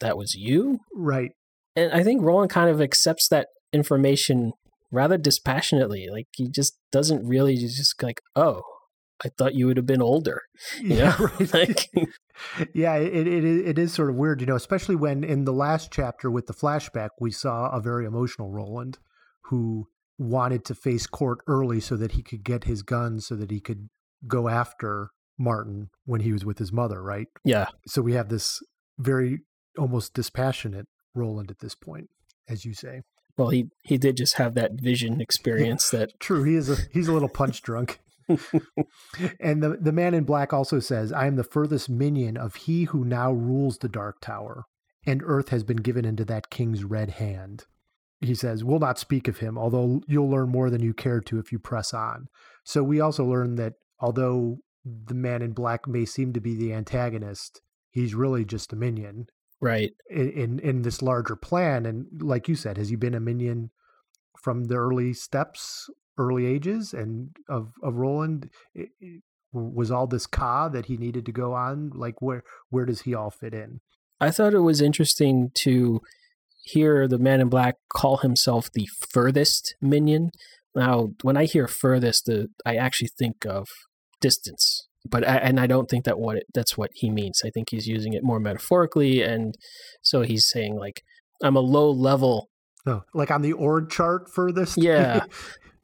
[0.00, 0.80] that was you?
[0.94, 1.30] Right.
[1.76, 4.52] and I think Roland kind of accepts that information
[4.90, 6.08] rather dispassionately.
[6.10, 8.62] Like he just doesn't really he's just like, oh,
[9.24, 10.42] I thought you would have been older.
[10.80, 11.16] You know?
[11.40, 11.54] right.
[11.54, 11.90] like,
[12.74, 15.90] yeah, it, it it is sort of weird, you know, especially when in the last
[15.90, 18.98] chapter with the flashback we saw a very emotional Roland
[19.44, 19.86] who
[20.18, 23.58] wanted to face court early so that he could get his gun so that he
[23.58, 23.88] could
[24.26, 27.26] go after Marten when he was with his mother, right?
[27.44, 28.60] yeah, So we have this
[28.98, 29.38] very
[29.78, 32.08] almost dispassionate Roland at this point,
[32.48, 33.00] as you say.
[33.40, 37.08] Well, he he did just have that vision experience that True, he is a he's
[37.08, 37.98] a little punch drunk.
[39.40, 42.84] and the the man in black also says, "I am the furthest minion of he
[42.84, 44.64] who now rules the dark tower,
[45.06, 47.64] and earth has been given into that king's red hand."
[48.20, 51.38] he says, "We'll not speak of him, although you'll learn more than you care to
[51.38, 52.26] if you press on."
[52.62, 56.74] So we also learn that although the man in black may seem to be the
[56.74, 59.28] antagonist, he's really just a minion
[59.60, 59.92] Right.
[60.08, 61.84] in, in in this larger plan.
[61.86, 63.70] And like you said, has he been a minion
[64.42, 68.50] from the early steps, early ages, and of of Roland?
[68.76, 69.20] I- I-
[69.52, 71.90] Was all this Ka that he needed to go on?
[71.90, 73.80] Like where where does he all fit in?
[74.20, 76.00] I thought it was interesting to
[76.62, 80.30] hear the man in black call himself the furthest minion.
[80.74, 83.66] Now, when I hear furthest, the I actually think of
[84.20, 87.42] distance, but I, and I don't think that what it, that's what he means.
[87.44, 89.54] I think he's using it more metaphorically, and
[90.02, 91.02] so he's saying like
[91.42, 92.48] I'm a low level.
[92.86, 94.76] Oh, like on the org chart for this?
[94.76, 95.24] Yeah.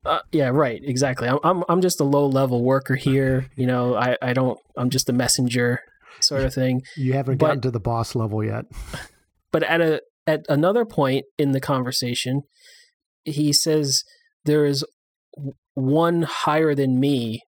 [0.05, 0.81] Uh, yeah, right.
[0.85, 1.29] Exactly.
[1.29, 3.49] I'm, I'm I'm just a low level worker here.
[3.57, 4.59] You know, I I don't.
[4.77, 5.81] I'm just a messenger,
[6.21, 6.83] sort of thing.
[6.97, 8.67] you haven't But- gotten to the boss level yet.
[9.53, 12.43] but at a at another point in the conversation
[13.25, 14.03] he says
[14.45, 14.85] there is
[15.75, 17.43] one higher than me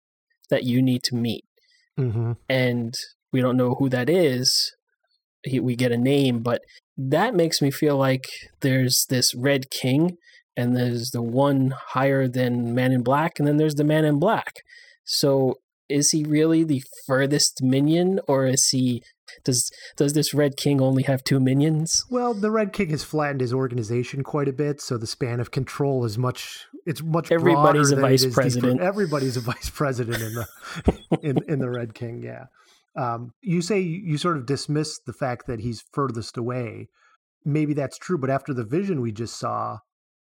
[0.51, 1.45] that you need to meet
[1.97, 2.95] hmm and
[3.33, 4.75] we don't know who that is
[5.45, 6.63] he, we get a name but
[6.97, 8.27] that makes me feel like
[8.61, 10.17] there's this red king
[10.57, 14.19] and there's the one higher than man in black and then there's the man in
[14.19, 14.55] black.
[15.05, 15.57] So
[15.89, 19.03] is he really the furthest minion or is he
[19.45, 23.41] does does this red king only have two minions Well, the Red King has flattened
[23.41, 26.65] his organization quite a bit, so the span of control is much.
[26.87, 27.33] It's much.
[27.33, 28.81] Everybody's broader a vice president.
[28.81, 30.47] Everybody's a vice president in the
[31.23, 32.23] in in the Red King.
[32.23, 32.45] Yeah.
[32.97, 36.89] Um, you say you sort of dismiss the fact that he's furthest away.
[37.45, 39.79] Maybe that's true, but after the vision we just saw,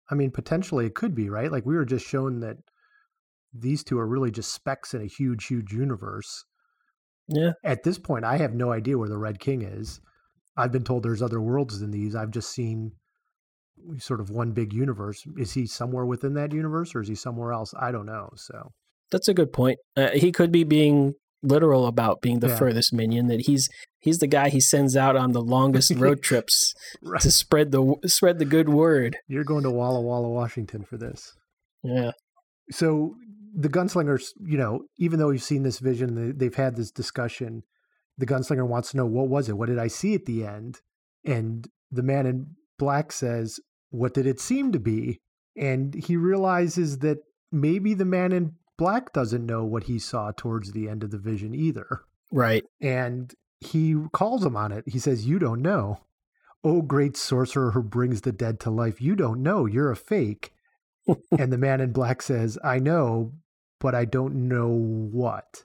[0.10, 1.52] I mean, potentially it could be right.
[1.52, 2.58] Like we were just shown that
[3.54, 6.46] these two are really just specks in a huge, huge universe.
[7.28, 10.00] yeah At this point, I have no idea where the Red King is.
[10.58, 12.16] I've been told there's other worlds than these.
[12.16, 12.92] I've just seen
[13.98, 15.24] sort of one big universe.
[15.38, 17.74] Is he somewhere within that universe or is he somewhere else?
[17.80, 18.30] I don't know.
[18.36, 18.72] So,
[19.12, 19.80] That's a good point.
[19.98, 22.58] Uh, he could be being literal about being the Yeah.
[22.58, 23.28] furthest minion.
[23.28, 23.68] That he's
[24.00, 27.22] he's the guy he sends out on the longest road trips right.
[27.22, 29.18] to spread the spread the good word.
[29.28, 31.34] you're going to Walla Walla, Washington for this.
[31.84, 32.12] Yeah,
[32.72, 33.16] So,
[33.54, 37.64] the gunslingers, you know, even though we've seen this vision, they- they've had this discussion.
[38.18, 39.58] The gunslinger wants to know what was it?
[39.58, 40.82] What did I see at the end?
[41.26, 43.60] And the man in black says,
[43.90, 45.20] What did it seem to be?
[45.58, 47.18] And he realizes that
[47.52, 51.18] maybe the man in black doesn't know what he saw towards the end of the
[51.18, 52.02] vision either.
[52.32, 52.64] right.
[52.80, 54.86] And he calls him on it.
[54.88, 56.00] He says, You don't know.
[56.64, 59.02] Oh, great sorcerer who brings the dead to life.
[59.02, 59.66] You don't know.
[59.66, 60.52] You're a fake.
[61.08, 63.34] And the man in black says, I know,
[63.80, 65.64] but I don't know what.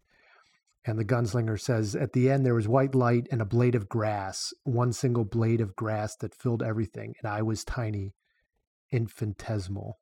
[0.87, 3.89] And the gunslinger says, At the end, there was white light and a blade of
[3.89, 7.15] grass, one single blade of grass that filled everything.
[7.21, 8.15] And I was tiny,
[8.93, 9.99] infinitesimal.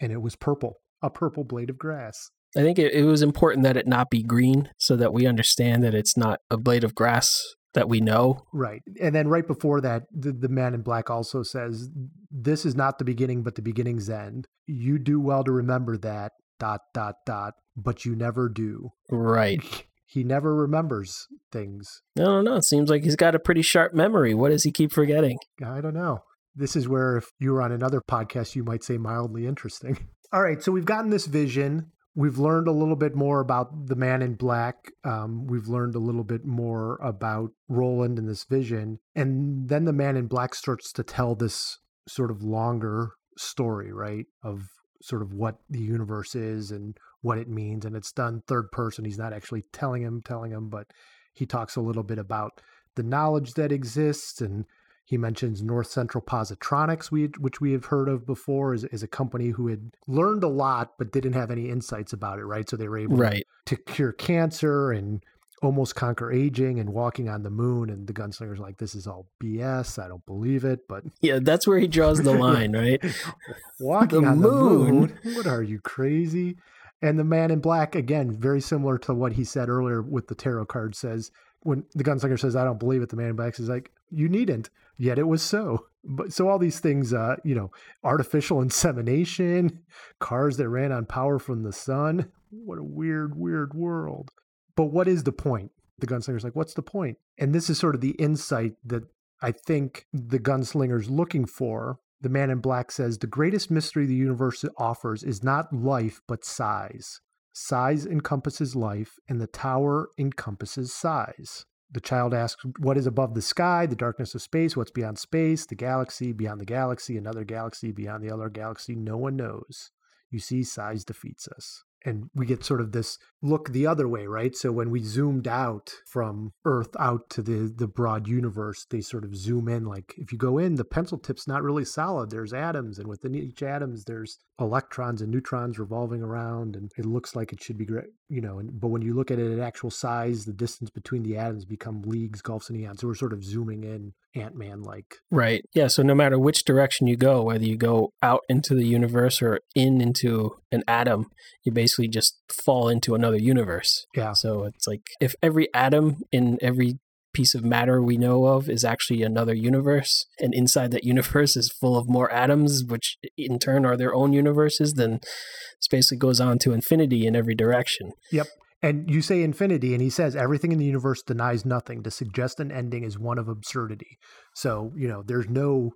[0.00, 2.30] And it was purple, a purple blade of grass.
[2.56, 5.82] I think it, it was important that it not be green, so that we understand
[5.82, 8.40] that it's not a blade of grass that we know.
[8.52, 8.82] Right.
[9.00, 11.88] And then right before that, the, the man in black also says,
[12.30, 14.46] This is not the beginning, but the beginning's end.
[14.66, 18.90] You do well to remember that, dot, dot, dot, but you never do.
[19.10, 19.62] Right.
[20.08, 22.00] He never remembers things.
[22.16, 22.54] I don't know.
[22.54, 24.34] It seems like he's got a pretty sharp memory.
[24.34, 25.36] What does he keep forgetting?
[25.62, 26.20] I don't know.
[26.54, 29.98] This is where, if you were on another podcast, you might say mildly interesting.
[30.32, 30.62] All right.
[30.62, 31.90] So we've gotten this vision.
[32.16, 34.90] We've learned a little bit more about the man in black.
[35.04, 39.00] Um, we've learned a little bit more about Roland and this vision.
[39.14, 44.24] And then the man in black starts to tell this sort of longer story, right?
[44.42, 44.62] Of
[45.02, 47.84] sort of what the universe is and what it means.
[47.84, 49.04] And it's done third person.
[49.04, 50.86] He's not actually telling him, telling him, but
[51.34, 52.62] he talks a little bit about
[52.94, 54.64] the knowledge that exists and
[55.06, 59.08] he mentions North Central Positronics, we, which we have heard of before, is, is a
[59.08, 62.68] company who had learned a lot but didn't have any insights about it, right?
[62.68, 63.46] So they were able Right.
[63.66, 65.22] to cure cancer and
[65.62, 67.88] almost conquer aging and walking on the moon.
[67.88, 70.02] And the gunslinger's like, this is all BS.
[70.02, 70.88] I don't believe it.
[70.88, 73.00] But Yeah, that's where he draws the line, right?
[73.80, 74.90] walking The on the moon?
[74.92, 75.18] moon?
[75.36, 76.56] What are you crazy?
[77.02, 80.34] And the man in black, again, very similar to what he said earlier with the
[80.34, 83.54] tarot card, says when the gunslinger says, I don't believe it, the man in black
[83.54, 84.70] says, like, you needn't.
[84.98, 85.86] Yet it was so.
[86.04, 87.70] But so all these things, uh, you know,
[88.04, 89.80] artificial insemination,
[90.20, 92.30] cars that ran on power from the sun.
[92.50, 94.30] What a weird, weird world.
[94.76, 95.72] But what is the point?
[95.98, 97.18] The gunslinger's like, what's the point?
[97.38, 99.04] And this is sort of the insight that
[99.42, 101.98] I think the gunslinger's looking for.
[102.20, 106.44] The man in black says the greatest mystery the universe offers is not life, but
[106.44, 107.20] size.
[107.52, 111.64] Size encompasses life, and the tower encompasses size.
[111.90, 114.76] The child asks, What is above the sky, the darkness of space?
[114.76, 118.94] What's beyond space, the galaxy, beyond the galaxy, another galaxy, beyond the other galaxy?
[118.94, 119.90] No one knows.
[120.30, 124.26] You see, size defeats us and we get sort of this look the other way,
[124.26, 124.56] right?
[124.56, 129.24] So when we zoomed out from Earth out to the the broad universe, they sort
[129.24, 129.84] of zoom in.
[129.84, 132.30] Like if you go in, the pencil tip's not really solid.
[132.30, 137.36] There's atoms, and within each atoms, there's electrons and neutrons revolving around, and it looks
[137.36, 138.58] like it should be great, you know.
[138.58, 141.64] And, but when you look at it at actual size, the distance between the atoms
[141.64, 143.00] become leagues, gulfs, and eons.
[143.00, 145.16] So we're sort of zooming in Ant Man like.
[145.30, 145.62] Right.
[145.74, 145.88] Yeah.
[145.88, 149.60] So no matter which direction you go, whether you go out into the universe or
[149.74, 151.26] in into an atom,
[151.64, 154.06] you basically just fall into another universe.
[154.14, 154.32] Yeah.
[154.32, 156.98] So it's like if every atom in every
[157.32, 161.70] piece of matter we know of is actually another universe, and inside that universe is
[161.70, 166.40] full of more atoms, which in turn are their own universes, then this basically goes
[166.40, 168.12] on to infinity in every direction.
[168.32, 168.46] Yep.
[168.82, 172.02] And you say infinity, and he says everything in the universe denies nothing.
[172.02, 174.18] To suggest an ending is one of absurdity.
[174.54, 175.90] So, you know, there's no,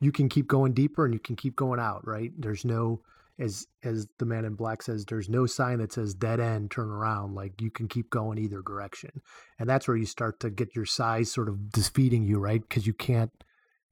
[0.00, 2.30] you can keep going deeper and you can keep going out, right?
[2.36, 3.00] There's no,
[3.38, 6.88] as as the man in black says, there's no sign that says dead end, turn
[6.88, 7.34] around.
[7.34, 9.10] Like you can keep going either direction.
[9.58, 12.60] And that's where you start to get your size sort of defeating you, right?
[12.60, 13.30] Because you can't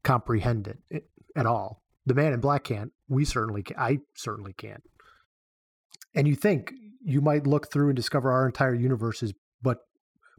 [0.05, 1.05] comprehend it, it
[1.37, 1.83] at all.
[2.07, 2.92] The man in black can't.
[3.09, 3.76] We certainly can.
[3.79, 4.83] I certainly can't.
[6.14, 6.72] And you think
[7.03, 9.79] you might look through and discover our entire universe is but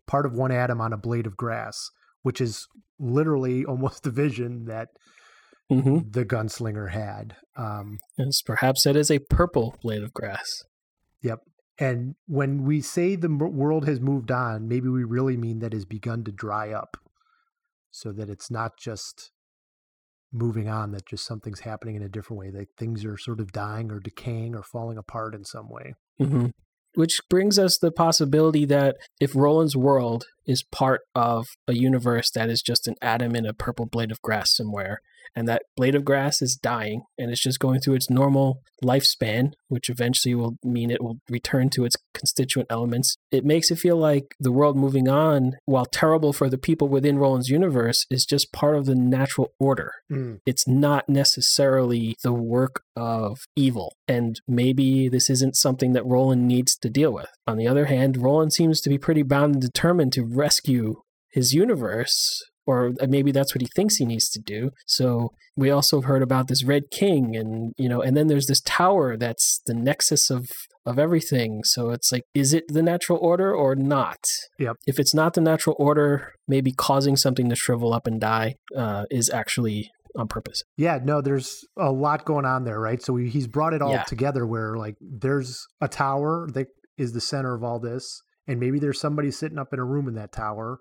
[0.07, 1.89] part of one atom on a blade of grass,
[2.23, 2.67] which is
[2.99, 4.89] literally almost the vision that
[5.71, 6.10] Mm-hmm.
[6.12, 7.36] the gunslinger had.
[7.55, 10.63] Um, Yes, perhaps it is a purple blade of grass.
[11.21, 11.39] yep.
[11.79, 15.73] And when we say the m- world has moved on, maybe we really mean that
[15.73, 16.97] has begun to dry up,
[17.89, 19.31] so that it's not just
[20.31, 23.51] moving on, that just something's happening in a different way, that things are sort of
[23.51, 25.93] dying or decaying or falling apart in some way.
[26.19, 26.47] hmm
[26.95, 32.49] Which brings us the possibility that if Roland's world is part of a universe that
[32.49, 35.01] is just an atom in a purple blade of grass somewhere,
[35.36, 39.51] and that blade of grass is dying and it's just going through its normal lifespan,
[39.67, 43.95] which eventually will mean it will return to its constituent elements, it makes it feel
[43.95, 48.51] like the world moving on, while terrible for the people within Roland's universe, is just
[48.51, 50.36] part of the natural order hmm.
[50.45, 53.95] it's not necessarily the work of evil.
[54.07, 57.29] And maybe this isn't something that Roland needs to deal with.
[57.47, 61.53] On the other hand, Roland seems to be pretty bound and determined to rescue his
[61.53, 62.43] universe.
[62.71, 64.71] Or maybe that's what he thinks he needs to do.
[64.86, 68.47] So we also have heard about this Red King, and you know, and then there's
[68.47, 70.49] this tower that's the nexus of
[70.86, 71.63] of everything.
[71.63, 74.23] So it's like, is it the natural order or not?
[74.57, 74.77] Yep.
[74.88, 79.03] If it's not the natural order, maybe causing something to shrivel up and die uh,
[79.12, 80.63] is actually on purpose.
[80.77, 83.01] Yeah, no, there's a lot going on there, right?
[83.01, 84.03] So we, he's brought it all Yeah.
[84.03, 88.79] together where like there's a tower that is the center of all this, and maybe
[88.79, 90.79] there's somebody sitting up in a room in that tower.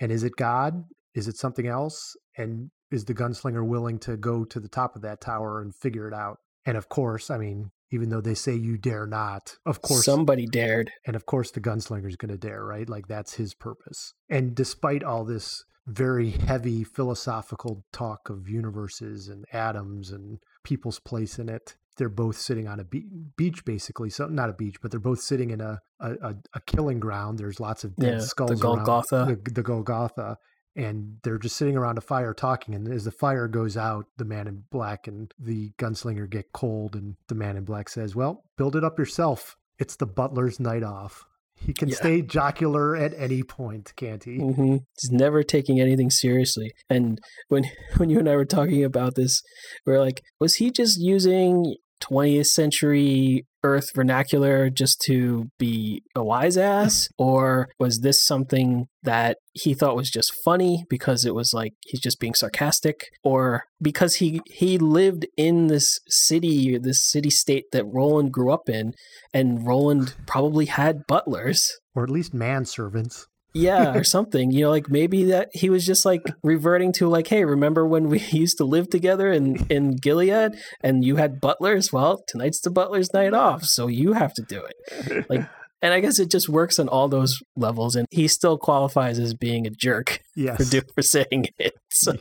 [0.00, 0.84] And is it God?
[1.14, 2.16] Is it something else?
[2.36, 6.08] And is the gunslinger willing to go to the top of that tower and figure
[6.08, 6.38] it out?
[6.64, 10.46] And of course, I mean, even though they say you dare not, of course, somebody
[10.46, 10.90] dared.
[11.06, 12.88] and of course, the gunslinger's going to dare, right?
[12.88, 14.14] Like that's his purpose.
[14.28, 21.38] And despite all this very heavy philosophical talk of universes and atoms and people's place
[21.38, 24.10] in it, they're both sitting on a be- beach, basically.
[24.10, 27.38] So not a beach, but they're both sitting in a a, a, killing ground.
[27.38, 29.16] There's lots of dead Yeah, the skulls Golgotha.
[29.16, 30.38] around the, the Golgotha.
[30.78, 32.74] And they're just sitting around a fire talking.
[32.74, 36.94] And as the fire goes out, the man in black and the gunslinger get cold.
[36.94, 39.56] And the man in black says, Well, build it up yourself.
[39.78, 41.24] It's the butler's night off.
[41.56, 41.96] He can Yeah.
[41.96, 44.36] stay jocular at any point, can't he?
[44.38, 46.72] hmm He's never taking anything seriously.
[46.88, 47.64] And when
[47.96, 49.42] when you and I were talking about this,
[49.84, 56.22] we are like, was he just using 20th century Earth vernacular just to be a
[56.22, 61.52] wise ass, or was this something that he thought was just funny because it was
[61.52, 67.30] like he's just being sarcastic, or because he he lived in this city, this city
[67.30, 68.92] state that Roland grew up in,
[69.34, 71.70] and Roland probably had butlers.
[71.94, 73.26] Or at least manservants.
[73.58, 77.26] Yeah or something you know like maybe that he was just like reverting to like
[77.26, 81.92] hey remember when we used to live together in in gilead and you had butlers
[81.92, 85.46] well tonight's the butler's night off so you have to do it like
[85.82, 89.34] and i guess it just works on all those levels and he still qualifies as
[89.34, 90.56] being a jerk Yes.
[90.56, 92.14] for do, for saying it so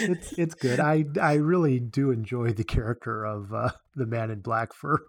[0.00, 0.80] it's it's good.
[0.80, 5.02] I I really do enjoy the character of uh, the man in black for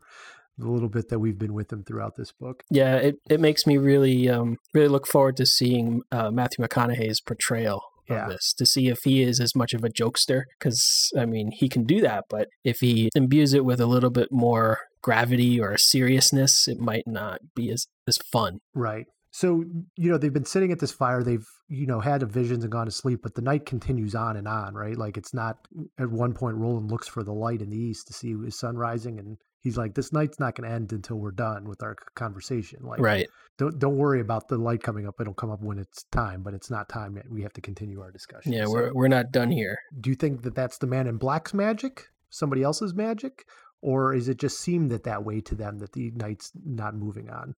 [0.58, 2.64] the little bit that we've been with him throughout this book.
[2.70, 7.22] yeah it, it makes me really um really look forward to seeing uh, matthew mcconaughey's
[7.22, 8.26] portrayal Yeah.
[8.26, 11.52] of this to see if he is as much of a jokester because i mean
[11.52, 15.60] he can do that but if he imbues it with a little bit more gravity
[15.60, 19.06] or seriousness it might not be as as fun Right.
[19.34, 19.64] So,
[19.96, 21.24] you know, they've been sitting at this fire.
[21.24, 24.46] They've, you know, had visions and gone to sleep, but the night continues on and
[24.46, 24.98] on, right?
[24.98, 25.56] Like it's not
[25.98, 28.76] at one point Roland looks for the light in the east to see his sun
[28.76, 32.80] rising and he's like, This night's not gonna end until we're done with our conversation.
[32.84, 33.28] Like right.
[33.58, 35.16] don't don't worry about the light coming up.
[35.20, 37.26] It'll come up when it's time, but it's not time yet.
[37.30, 38.54] We have to continue our discussion.
[38.54, 39.78] Yeah, So, we're we're not done here.
[40.00, 42.06] do you think that that's the man in black's magic?
[42.30, 43.44] Somebody else's magic?
[43.82, 47.30] Or is it just seem that that way to them that the night's not moving
[47.30, 47.56] on?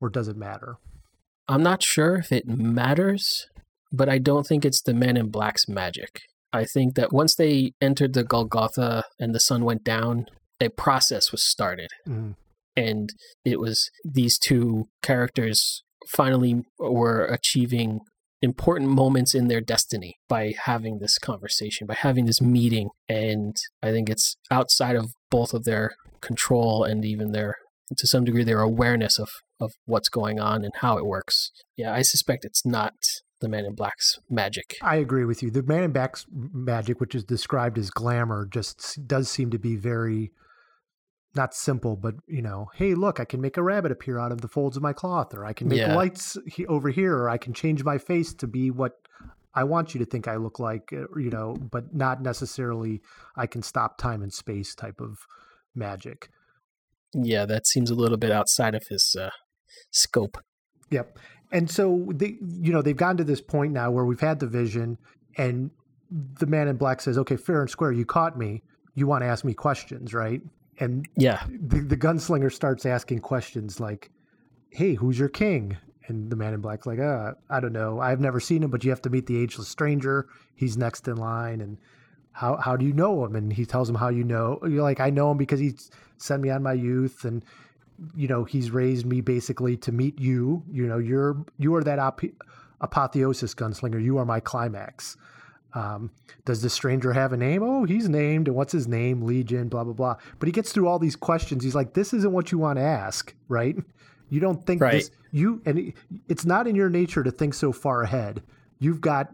[0.00, 0.76] Or does it matter?
[1.48, 3.46] I'm not sure if it matters,
[3.92, 6.20] but I don't think it's the man in black's magic.
[6.52, 10.26] I think that once they entered the Golgotha and the sun went down,
[10.64, 11.90] a process was started.
[12.08, 12.34] Mm.
[12.76, 13.10] And
[13.44, 18.00] it was these two characters finally were achieving
[18.42, 22.90] important moments in their destiny by having this conversation, by having this meeting.
[23.08, 27.56] And I think it's outside of both of their control and even their,
[27.96, 29.28] to some degree, their awareness of,
[29.60, 31.50] of what's going on and how it works.
[31.76, 32.94] Yeah, I suspect it's not
[33.40, 34.76] the Man in Black's magic.
[34.82, 35.50] I agree with you.
[35.50, 39.76] The man in black's magic, which is described as glamour, just does seem to be
[39.76, 40.32] very
[41.36, 44.40] not simple, but you know, hey, look, I can make a rabbit appear out of
[44.40, 45.94] the folds of my cloth, or I can make Yeah.
[45.94, 48.92] lights he- over here, or I can change my face to be what
[49.56, 53.00] I want you to think I look like, uh, you know, but not necessarily
[53.36, 55.18] I can stop time and space type of
[55.74, 56.28] magic.
[57.12, 59.30] Yeah, that seems a little bit outside of his uh,
[59.92, 60.38] scope.
[60.90, 61.18] Yep.
[61.52, 64.48] And so they, you know, they've gotten to this point now where we've had the
[64.48, 64.98] vision,
[65.36, 65.70] and
[66.10, 68.62] the man in black says, "Okay, fair and square, you caught me.
[68.94, 70.42] You want to ask me questions, right?"
[70.78, 74.10] And Yeah, the, the gunslinger starts asking questions like,
[74.70, 78.00] "Hey, who's your king?" And the man in black's like, "Uh, I don't know.
[78.00, 80.28] I've never seen him, but you have to meet the ageless stranger.
[80.54, 81.78] He's next in line." And
[82.32, 83.36] how how do you know him?
[83.36, 84.58] And he tells him how you know.
[84.62, 85.74] You're like, I know him because he
[86.18, 87.44] sent me on my youth, and
[88.14, 90.62] you know he's raised me basically to meet you.
[90.70, 92.22] You know, you're you are that ap-
[92.80, 94.02] apotheosis gunslinger.
[94.02, 95.16] You are my climax.
[95.74, 96.10] Um,
[96.44, 97.62] does the stranger have a name?
[97.62, 98.46] Oh, he's named.
[98.48, 99.22] And what's his name?
[99.22, 100.16] Legion, blah, blah, blah.
[100.38, 101.64] But he gets through all these questions.
[101.64, 103.76] He's like, this isn't what you want to ask, right?
[104.30, 104.92] You don't think Right.
[104.92, 105.92] this, you, and
[106.28, 108.42] it's not in your nature to think so far ahead.
[108.78, 109.32] You've got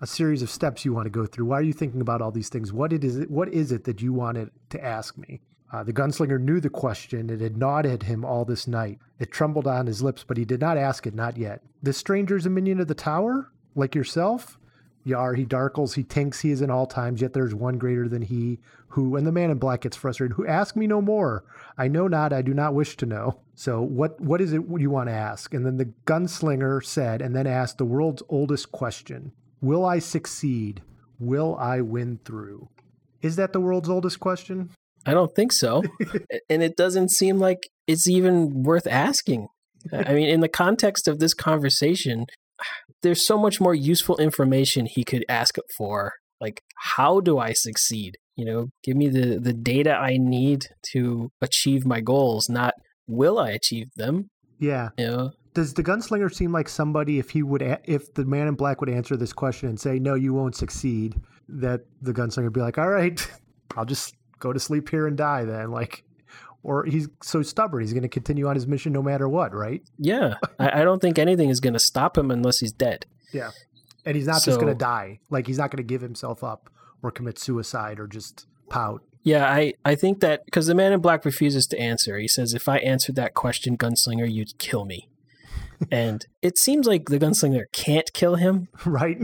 [0.00, 1.46] a series of steps you want to go through.
[1.46, 2.72] Why are you thinking about all these things?
[2.72, 5.40] What it is it, what is it that you wanted to ask me?
[5.72, 7.30] Uh, the gunslinger knew the question.
[7.30, 8.98] It had gnawed at him all this night.
[9.18, 11.62] It trembled on his lips, but he did not ask it, not yet.
[11.82, 14.58] This stranger's a minion of the tower, like yourself?
[15.04, 18.22] Yar, he darkles, he tinks, he is in all times, yet there's one greater than
[18.22, 21.44] he, who, and the man in black gets frustrated, who ask me no more.
[21.76, 23.40] I know not, I do not wish to know.
[23.54, 25.54] So what what is it you want to ask?
[25.54, 29.32] And then the gunslinger said, and then asked the world's oldest question.
[29.60, 30.82] Will I succeed?
[31.18, 32.68] Will I win through?
[33.22, 34.70] Is that the world's oldest question?
[35.06, 35.82] I don't think so.
[36.50, 39.48] and it doesn't seem like it's even worth asking.
[39.92, 42.26] I mean, in the context of this conversation,
[43.02, 46.12] there's so much more useful information he could ask for.
[46.40, 46.62] Like,
[46.94, 48.16] how do I succeed?
[48.36, 52.74] You know, give me the, the data I need to achieve my goals, not
[53.06, 54.30] will I achieve them?
[54.58, 54.90] Yeah.
[54.96, 58.54] You know, Does the gunslinger seem like somebody if he would if the man in
[58.54, 61.14] black would answer this question and say no you won't succeed
[61.48, 63.26] that the gunslinger would be like all right
[63.76, 66.04] I'll just go to sleep here and die then like
[66.62, 69.82] or he's so stubborn he's going to continue on his mission no matter what right
[69.98, 73.06] yeah, I, I don't think anything is going to stop him unless he's dead.
[73.32, 73.50] Yeah
[74.04, 76.70] and he's not just going to die like he's not going to give himself up
[77.02, 81.00] or commit suicide or just pout Yeah, I, I think that because the man in
[81.00, 82.18] black refuses to answer.
[82.18, 85.08] He says, if I answered that question, gunslinger, you'd kill me.
[85.90, 89.20] And it seems like the gunslinger can't kill him, right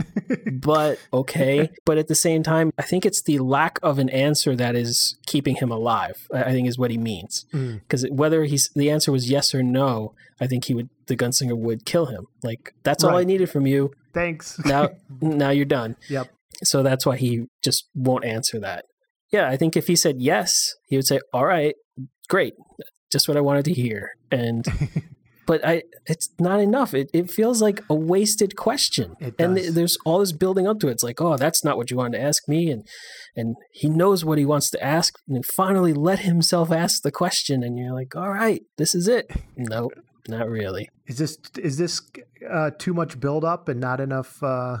[0.51, 1.69] but okay.
[1.85, 5.17] but at the same time, I think it's the lack of an answer that is
[5.25, 7.45] keeping him alive, I think is what he means.
[7.53, 7.81] Mm.
[7.81, 11.57] Because whether he's the answer was yes or no, I think he would the gunslinger
[11.57, 12.27] would kill him.
[12.43, 13.91] Like, that's all I needed from you.
[14.13, 14.89] thanks Now
[15.21, 15.95] now you're done.
[16.09, 16.29] Yep.
[16.63, 18.85] So that's why he just won't answer that.
[19.31, 21.75] Yeah, I think if he said yes, he would say, "All right,
[22.27, 22.55] great,
[23.11, 24.65] just what I wanted to hear." And
[25.49, 26.93] but I, it's not enough.
[26.93, 29.15] It it feels like a wasted question.
[29.19, 30.91] It And th- there's all this building up to it.
[30.91, 32.87] It's like, oh, that's not what you wanted to ask me, and
[33.35, 37.11] and he knows what he wants to ask, and then finally let himself ask the
[37.11, 39.25] question, and you're like, all right, this is it.
[39.57, 39.93] Nope,
[40.27, 40.87] not really.
[41.07, 41.99] Is this is this
[42.47, 44.77] uh, too much build up and not enough uh,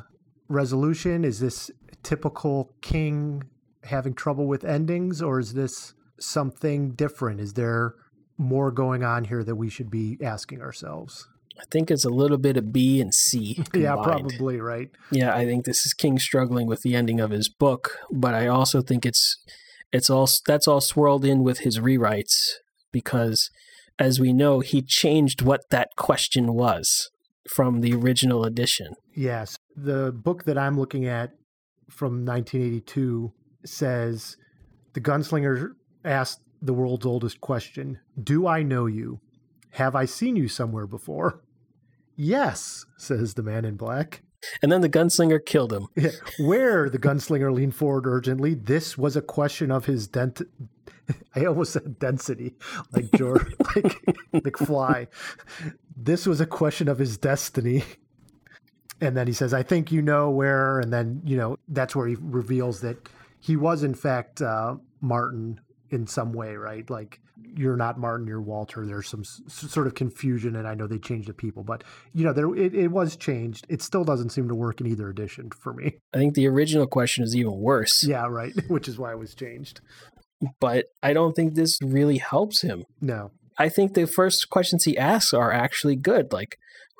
[0.49, 1.25] resolution?
[1.25, 1.71] Is this
[2.03, 3.41] typical king
[3.85, 7.39] having trouble with endings, or is this something different?
[7.39, 7.95] Is there
[8.39, 11.27] more going on here that we should be asking ourselves?
[11.59, 13.61] I think it's a little bit of B and C.
[13.75, 14.89] Yeah, probably right.
[15.11, 18.47] Yeah, I think this is King struggling with the ending of his book, but I
[18.47, 19.37] also think it's
[19.91, 22.53] it's all that's all swirled in with his rewrites
[22.91, 23.51] because
[23.99, 27.09] as we know, he changed what that question was.
[27.49, 28.93] from the original edition.
[29.15, 29.57] Yes.
[29.75, 31.31] The book that I'm looking at
[31.89, 33.33] from 1982
[33.65, 34.37] says
[34.93, 35.71] the gunslinger
[36.05, 39.19] asked the world's oldest question Do I know you?
[39.71, 41.41] Have I seen you somewhere before?
[42.15, 44.23] Yes, says the man in black.
[44.61, 45.87] And then the gunslinger killed him.
[46.39, 48.53] Where the gunslinger leaned forward urgently.
[48.53, 50.41] This was a question of his dent.
[51.35, 52.55] I almost said density,
[52.91, 54.01] like George, like
[54.33, 55.07] McFly.
[55.95, 57.83] This was a question of his destiny.
[59.01, 62.07] And then he says, "I think you know where." And then you know that's where
[62.07, 62.97] he reveals that
[63.39, 66.89] he was in fact uh, Marten in some way, right?
[66.89, 67.19] Like
[67.55, 68.85] you're not Marten, you're Walter.
[68.85, 71.83] There's some s- sort of confusion, and I know they changed the people, but
[72.13, 73.65] you know, there it, it was changed.
[73.69, 75.97] It still doesn't seem to work in either edition for me.
[76.13, 78.03] I think the original question is even worse.
[78.03, 78.53] Yeah, right.
[78.67, 79.81] Which is why it was changed.
[80.59, 82.85] But I don't think this really helps him.
[83.01, 83.31] No.
[83.57, 86.31] I think the first questions he asks are actually good.
[86.31, 86.57] Like,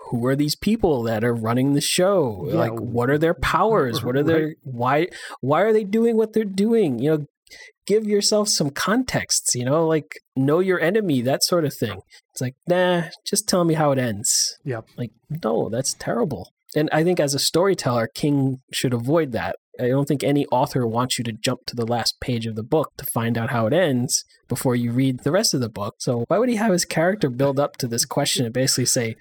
[0.10, 2.46] who are these people that are running the show?
[2.50, 2.56] Yeah.
[2.56, 4.04] Like, what are their powers?
[4.04, 4.56] What are their Right.
[4.64, 5.08] why?
[5.40, 7.00] Why are they doing what they're doing?
[7.00, 7.26] You know,
[7.86, 9.56] give yourself some contexts.
[9.56, 12.00] You know, like know your enemy, that sort of thing.
[12.32, 14.58] It's like, nah, just tell me how it ends.
[14.66, 14.86] Yep.
[14.98, 15.12] Like,
[15.44, 16.52] no, that's terrible.
[16.76, 19.56] And I think as a storyteller, King should avoid that.
[19.80, 22.64] I don't think any author wants you to jump to the last page of the
[22.64, 25.96] book to find out how it ends before you read the rest of the book.
[26.00, 29.16] So why would he have his character build up to this question and basically say,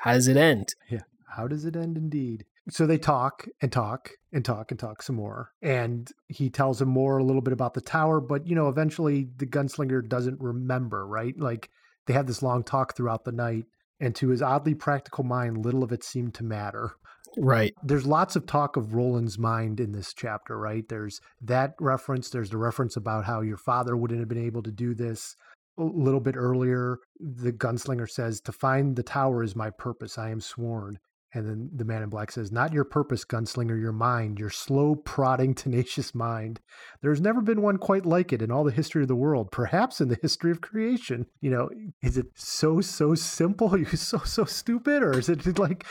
[0.00, 0.74] how does it end?
[0.90, 1.00] Yeah.
[1.36, 2.44] How does it end indeed?
[2.70, 5.50] So they talk and talk and talk and talk some more.
[5.62, 9.28] And he tells him more a little bit about the tower, but you know, eventually
[9.36, 11.34] the gunslinger doesn't remember, right?
[11.38, 11.68] Like
[12.06, 13.64] they had this long talk throughout the night,
[14.00, 16.92] and to his oddly practical mind, little of it seemed to matter.
[17.38, 17.72] Right.
[17.82, 20.84] There's lots of talk of Roland's mind in this chapter, right?
[20.88, 24.72] There's that reference, there's the reference about how your father wouldn't have been able to
[24.72, 25.34] do this.
[25.78, 30.18] A little bit earlier, the gunslinger says, To find the tower is my purpose.
[30.18, 30.98] I am sworn.
[31.34, 34.94] And then the man in black says, Not your purpose, gunslinger, your mind, your slow,
[34.94, 36.60] prodding, tenacious mind.
[37.00, 40.00] There's never been one quite like it in all the history of the world, perhaps
[40.00, 41.26] in the history of creation.
[41.40, 41.70] You know,
[42.02, 43.68] is it so, so simple?
[43.74, 45.02] Are You're so, so stupid?
[45.02, 45.86] Or is it like,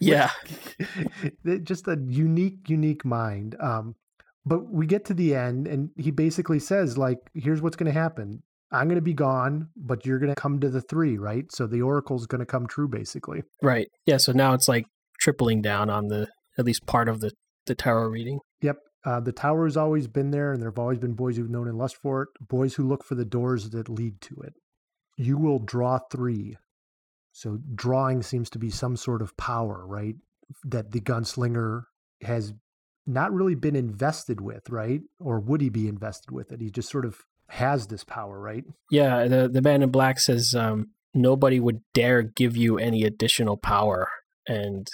[0.00, 0.30] Yeah.
[1.62, 3.56] just a unique, unique mind.
[3.60, 3.94] Um,
[4.44, 7.98] but we get to the end, and he basically says, like, here's what's going to
[7.98, 8.42] happen.
[8.72, 11.44] I'm going to be gone, but you're going to come to the three, right?
[11.52, 13.42] So the oracle's going to come true, basically.
[13.62, 13.88] Right.
[14.06, 14.16] Yeah.
[14.16, 14.86] So now it's like
[15.20, 17.32] tripling down on the at least part of the
[17.66, 18.40] the tarot reading.
[18.60, 18.78] Yep.
[19.04, 21.68] Uh, the tower has always been there, and there have always been boys who've known
[21.68, 24.54] and lust for it, boys who look for the doors that lead to it.
[25.16, 26.56] You will draw three.
[27.32, 30.14] So drawing seems to be some sort of power, right?
[30.64, 31.84] That the gunslinger
[32.22, 32.52] has
[33.06, 35.00] not really been invested with, right?
[35.18, 36.60] Or would he be invested with it?
[36.60, 37.18] He just sort of
[37.52, 38.64] has this power, right?
[38.90, 39.28] Yeah.
[39.28, 44.08] The the man in black says um, nobody would dare give you any additional power,
[44.48, 44.88] and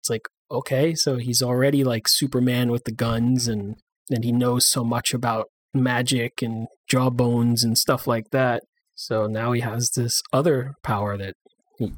[0.00, 3.76] it's like okay, so he's already like Superman with the guns, and
[4.08, 8.62] and he knows so much about magic and jawbones and stuff like that.
[8.94, 11.34] So now he has this other power that
[11.78, 11.92] he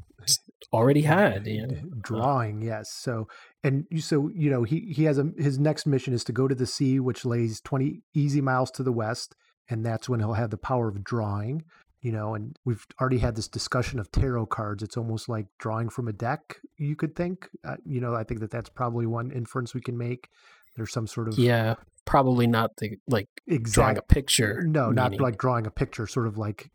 [0.73, 1.47] already had.
[1.47, 1.77] You know?
[2.01, 3.27] drawing yes so
[3.63, 6.47] and you so you know he he has a his next mission is to go
[6.47, 9.35] to the sea which lays 20 easy miles to the west
[9.69, 11.63] and that's when he'll have the power of drawing
[12.03, 14.83] you know and we've already had this discussion of tarot cards.
[14.83, 18.41] It's almost like drawing from a deck you could think uh, you know i think
[18.41, 20.29] that that's probably one inference we can make.
[20.75, 24.63] There's some sort of Yeah, probably not the like exact drawing a picture.
[24.67, 26.69] no not like drawing a picture sort of like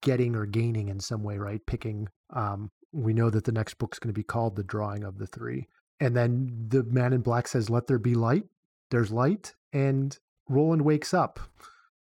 [0.00, 1.64] getting or gaining in some way right?
[1.66, 5.18] Picking um we know that the next book's going to be called the drawing of
[5.18, 5.68] the three.
[6.00, 8.44] And then the man in black says let there be light.
[8.90, 10.18] There's light and
[10.48, 11.38] roland wakes up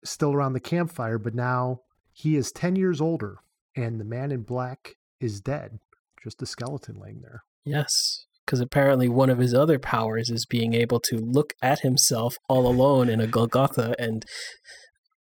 [0.05, 1.81] still around the campfire but now
[2.13, 3.39] he is 10 years older
[3.77, 5.79] and the man in black is dead
[6.23, 10.73] just a skeleton laying there Yes, because apparently one of his other powers is being
[10.73, 14.25] able to look at himself all alone in a Golgotha and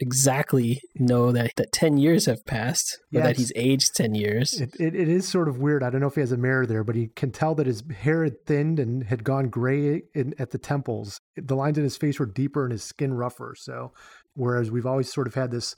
[0.01, 4.59] exactly know that, that 10 years have passed, or that he's aged 10 years.
[4.61, 5.83] It, it, it is sort of weird.
[5.83, 7.83] I don't know if he has a mirror there, but he can tell that his
[7.99, 11.21] hair had thinned and had gone gray in, at the temples.
[11.37, 13.55] The lines in his face were deeper and his skin rougher.
[13.59, 13.93] So,
[14.39, 15.75] whereas we've always sort of had this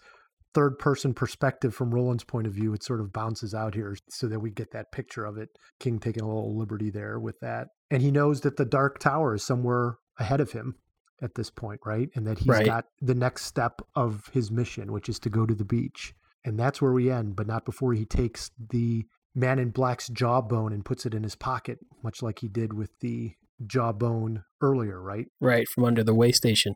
[0.52, 4.26] third person perspective from Roland's point of view, it sort of bounces out here so
[4.28, 5.48] that we get that picture of it.
[5.78, 7.68] King taking a little liberty there with that.
[7.90, 10.74] And he knows that the Dark Tower is somewhere ahead of him
[11.22, 12.08] at this point, right?
[12.14, 12.66] And that he's Right.
[12.66, 16.14] got the next step of his mission, which is to go to the beach.
[16.44, 19.04] And that's where we end, but not before he takes the
[19.34, 22.90] man in black's jawbone and puts it in his pocket, much like he did with
[23.00, 23.34] the
[23.66, 25.26] jawbone earlier, right?
[25.40, 26.74] Right, from under the way station.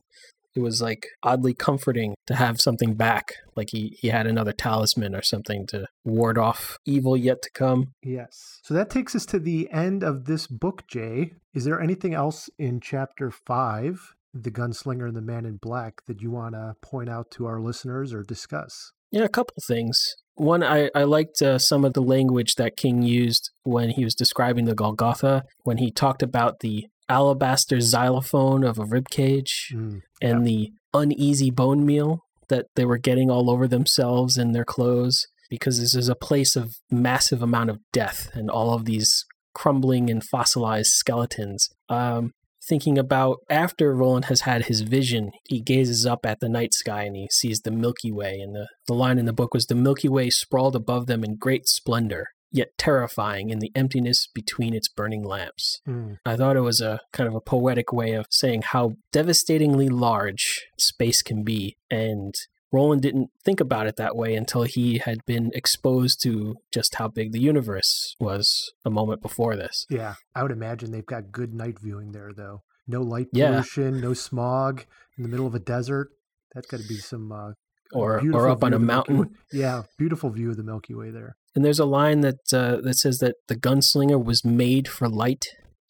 [0.55, 3.35] It was like oddly comforting to have something back.
[3.57, 7.93] Like he, he had another talisman or something to ward off evil yet to come.
[8.03, 8.61] Yes.
[8.63, 11.33] So that takes us to the end of this book, Jay.
[11.55, 16.21] Is there anything else in chapter five, The Gunslinger and the Man in Black, that
[16.21, 18.93] you want to point out to our listeners or discuss?
[19.11, 20.17] Yeah, a couple things.
[20.37, 24.17] One, I, I liked uh, some of the language that King used when he was
[24.17, 30.01] describing the Golgotha, when he talked about the alabaster xylophone of a rib cage Mm,
[30.23, 35.27] and the uneasy bone meal that they were getting all over themselves and their clothes
[35.51, 39.25] because this is a place of massive amount of death and all of these
[39.55, 41.69] crumbling and fossilized skeletons.
[41.89, 42.33] Um,
[42.69, 47.05] thinking about after Roland has had his vision, he gazes up at the night sky
[47.05, 48.41] and he sees the Milky Way.
[48.41, 51.37] And the, the line in the book was the Milky Way sprawled above them in
[51.37, 55.81] great splendor, yet terrifying in the emptiness between its burning lamps.
[55.89, 56.17] mm.
[56.25, 60.65] I thought it was a kind of a poetic way of saying how devastatingly large
[60.79, 61.77] space can be.
[61.91, 62.33] And
[62.71, 67.09] Roland didn't think about it that way until he had been exposed to just how
[67.09, 69.85] big the universe was a moment before this.
[69.91, 72.63] Yeah, I would imagine they've got good night viewing there, though.
[72.87, 73.51] No light Yeah.
[73.51, 74.85] pollution, no smog
[75.17, 76.11] in the middle of a desert.
[76.55, 77.33] That's got to be some.
[77.33, 77.53] Uh,
[77.93, 79.37] Or, or up on a of the Milky mountain.
[79.53, 81.37] Yeah, beautiful view of the Milky Way there.
[81.55, 85.47] And there's a line that uh, that says that the gunslinger was made for light.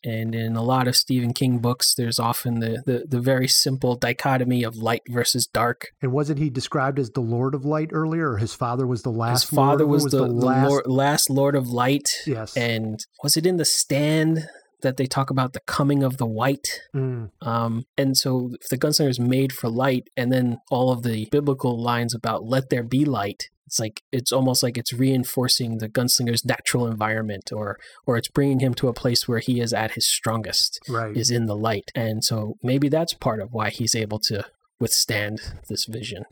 [0.06, 3.96] And in a lot of Stephen King books, there's often the, the, the very simple
[3.96, 5.86] dichotomy of light versus dark.
[6.02, 9.10] And wasn't he described as the Lord of Light earlier, or his father was the
[9.10, 9.48] last?
[9.48, 10.02] His father Lord?
[10.02, 10.68] was, the, the, last.
[10.68, 12.06] lord, last Lord of Light.
[12.26, 12.54] Yes.
[12.54, 14.46] And was it in the stand
[14.82, 16.68] that they talk about the coming of the white?
[16.94, 21.02] Mm, Um, and so if the gunslinger is made for light, and then all of
[21.02, 25.78] the biblical lines about let there be light, it's like it's almost like it's reinforcing
[25.78, 29.72] the gunslinger's natural environment, or or it's bringing him to a place where he is
[29.72, 31.16] at his strongest, right.
[31.16, 31.90] is in the light.
[31.94, 34.44] And so maybe that's part of why he's able to
[34.78, 36.24] withstand this vision,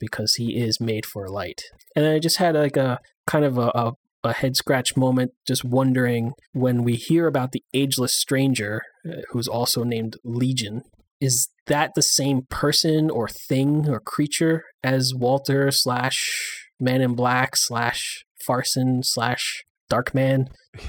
[0.00, 1.62] because he is made for light.
[1.94, 3.92] And I just had like a kind of a, a
[4.24, 9.46] a head scratch moment, just wondering when we hear about the ageless stranger, uh, who's
[9.46, 10.82] also named Legion,
[11.20, 17.56] is that the same person or thing or creature as Walter slash Man in Black
[17.56, 20.48] slash Farson slash Darkman?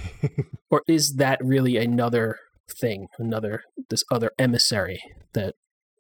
[0.70, 2.38] Or is that really another
[2.70, 5.00] thing, another, this other emissary
[5.34, 5.56] that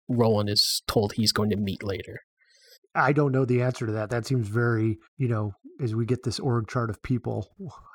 [0.10, 2.20] Roland is told he's going to meet later?
[2.94, 4.10] I don't know the answer to that.
[4.10, 7.48] That seems very, you know, as we get this org chart of people,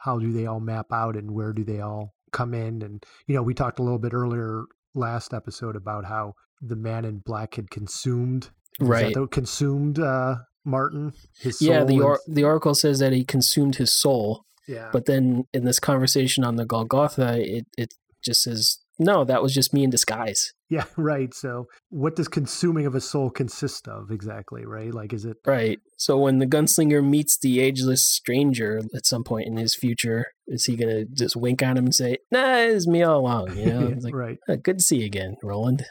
[0.04, 2.80] how do they all map out and where do they all come in?
[2.80, 4.62] And, you know, we talked a little bit earlier
[4.94, 6.32] last episode about how
[6.62, 8.48] the man in black had consumed,
[8.80, 9.12] Right.
[9.12, 11.12] the- consumed uh, Marten.
[11.40, 14.90] His Yeah, the and- the oracle says that he consumed his soul, yeah.
[14.92, 17.94] but then in this conversation on the Golgotha, it it
[18.24, 20.52] just says no, that was just me in disguise.
[20.76, 21.32] Yeah, right.
[21.34, 24.64] So, what does consuming of a soul consist of exactly?
[24.64, 24.92] Right?
[24.92, 25.78] Like, is it Right.
[25.98, 30.64] So when the gunslinger meets the ageless stranger at some point in his future, is
[30.64, 33.56] he gonna just wink at him and say, "Nah, it's me all along"?
[33.56, 34.38] You know, like, right?
[34.48, 35.84] "Ah, good to see you again, Roland.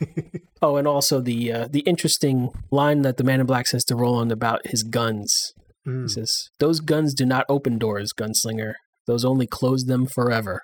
[0.60, 3.94] Oh, and also the uh, the interesting line that the Man in Black says to
[3.96, 5.52] Roland about his guns.
[5.84, 6.10] He Mm.
[6.10, 8.72] says, "Those guns do not open doors, gunslinger.
[9.06, 10.62] Those only close them forever."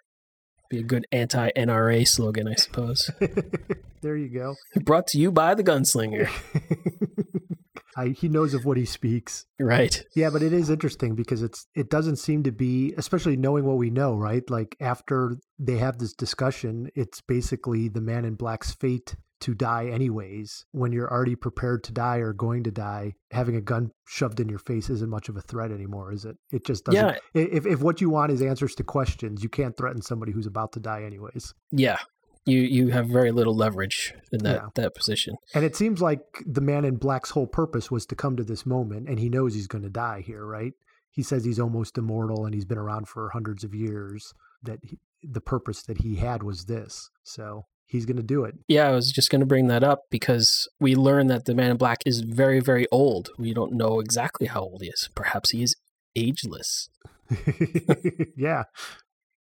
[0.70, 3.10] Be a good anti NRA slogan, I suppose.
[4.02, 4.54] there you go.
[4.82, 6.28] Brought to you by the gunslinger.
[7.96, 9.46] I, he knows of what he speaks.
[9.60, 10.02] Right.
[10.16, 13.76] Yeah, but it is interesting because it's it doesn't seem to be, especially knowing what
[13.76, 14.48] we know, right?
[14.50, 19.14] Like after they have this discussion, it's basically the man in black's fate
[19.45, 20.64] to die anyways.
[20.72, 24.49] When you're already prepared to die or going to die, having a gun shoved in
[24.49, 26.36] your face isn't much of a threat anymore, is it?
[26.53, 27.18] It just doesn't.
[27.34, 27.42] Yeah.
[27.55, 30.72] If if what you want is answers to questions, you can't threaten somebody who's about
[30.72, 31.55] to die anyways.
[31.70, 31.99] Yeah.
[32.47, 34.68] You you have very little leverage in that, Yeah.
[34.74, 35.36] that position.
[35.55, 38.66] And it seems like the man in black's whole purpose was to come to this
[38.66, 40.72] moment, and he knows he's going to die here, right?
[41.11, 44.34] He says he's almost immortal and he's been around for hundreds of years.
[44.62, 48.55] That he, the purpose that he had was this, so he's going to do it.
[48.68, 51.70] Yeah, I was just going to bring that up because we learn that the man
[51.70, 53.30] in black is very, very old.
[53.39, 55.09] We don't know exactly how old he is.
[55.14, 55.74] Perhaps he is
[56.16, 56.89] ageless.
[58.37, 58.64] yeah,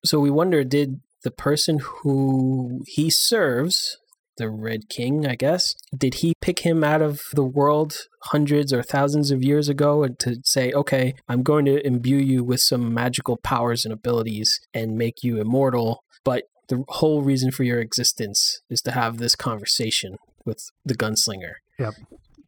[0.05, 3.97] So we wonder did the person who he serves,
[4.37, 8.81] the Red King, I guess, did he pick him out of the world hundreds or
[8.81, 12.93] thousands of years ago and to say, okay, I'm going to imbue you with some
[12.93, 18.61] magical powers and abilities and make you immortal, but the whole reason for your existence
[18.69, 20.15] is to have this conversation
[20.45, 21.55] with the gunslinger.
[21.77, 21.95] Yep.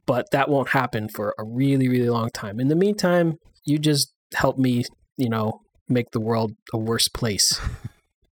[0.06, 2.60] But that won't happen for a really, really long time.
[2.62, 4.86] In the meantime, you just help me,
[5.18, 5.60] you know,
[5.90, 7.60] make the world a worse place.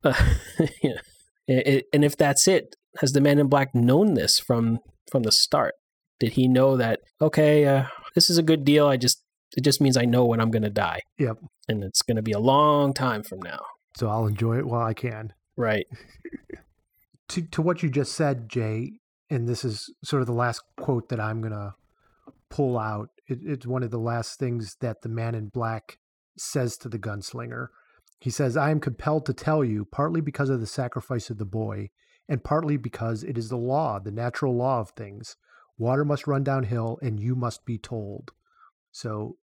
[0.01, 0.13] Uh,
[0.81, 1.01] yeah.
[1.49, 4.79] I- I- and if that's it, has the man in black known this from
[5.11, 5.75] from the start?
[6.19, 7.85] Did he know that okay, uh,
[8.15, 8.87] this is a good deal?
[8.87, 9.21] I just
[9.57, 11.01] it just means I know when I'm going to die.
[11.17, 11.37] Yep.
[11.67, 13.59] And it's going to be a long time from now.
[13.97, 15.33] So I'll enjoy it while I can.
[15.61, 15.85] Right.
[17.29, 18.93] to to what you just said, Jay,
[19.29, 21.75] and this is sort of the last quote that I'm gonna
[22.49, 23.09] pull out.
[23.27, 25.99] It, it's one of the last things that the man in black
[26.35, 27.67] says to the gunslinger.
[28.19, 31.45] He says, I am compelled to tell you, partly because of the sacrifice of the
[31.45, 31.89] boy,
[32.27, 35.35] and partly because it is the law, the natural law of things.
[35.77, 38.31] Water must run downhill, and you must be told.
[38.91, 39.37] So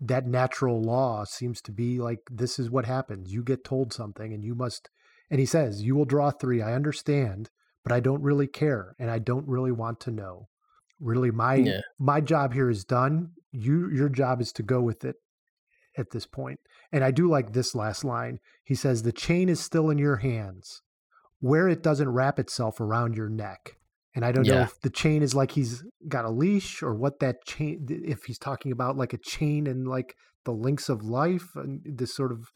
[0.00, 3.32] that natural law seems to be like this is what happens.
[3.32, 4.90] You get told something, and you must.
[5.30, 6.60] And he says, You will draw three.
[6.60, 7.50] I understand,
[7.84, 10.48] but I don't really care, and I don't really want to know.
[10.98, 11.80] Really, my Yeah.
[11.98, 13.32] my job here is done.
[13.52, 15.16] You your job is to go with it
[15.96, 16.60] at this point.
[16.92, 18.38] And I do like this last line.
[18.64, 20.82] He says, The chain is still in your hands,
[21.40, 23.76] where it doesn't wrap itself around your neck.
[24.14, 27.20] And I don't know if the chain is like he's got a leash or what
[27.20, 31.46] that chain, if he's talking about like a chain and like the links of life
[31.54, 32.48] and this sort of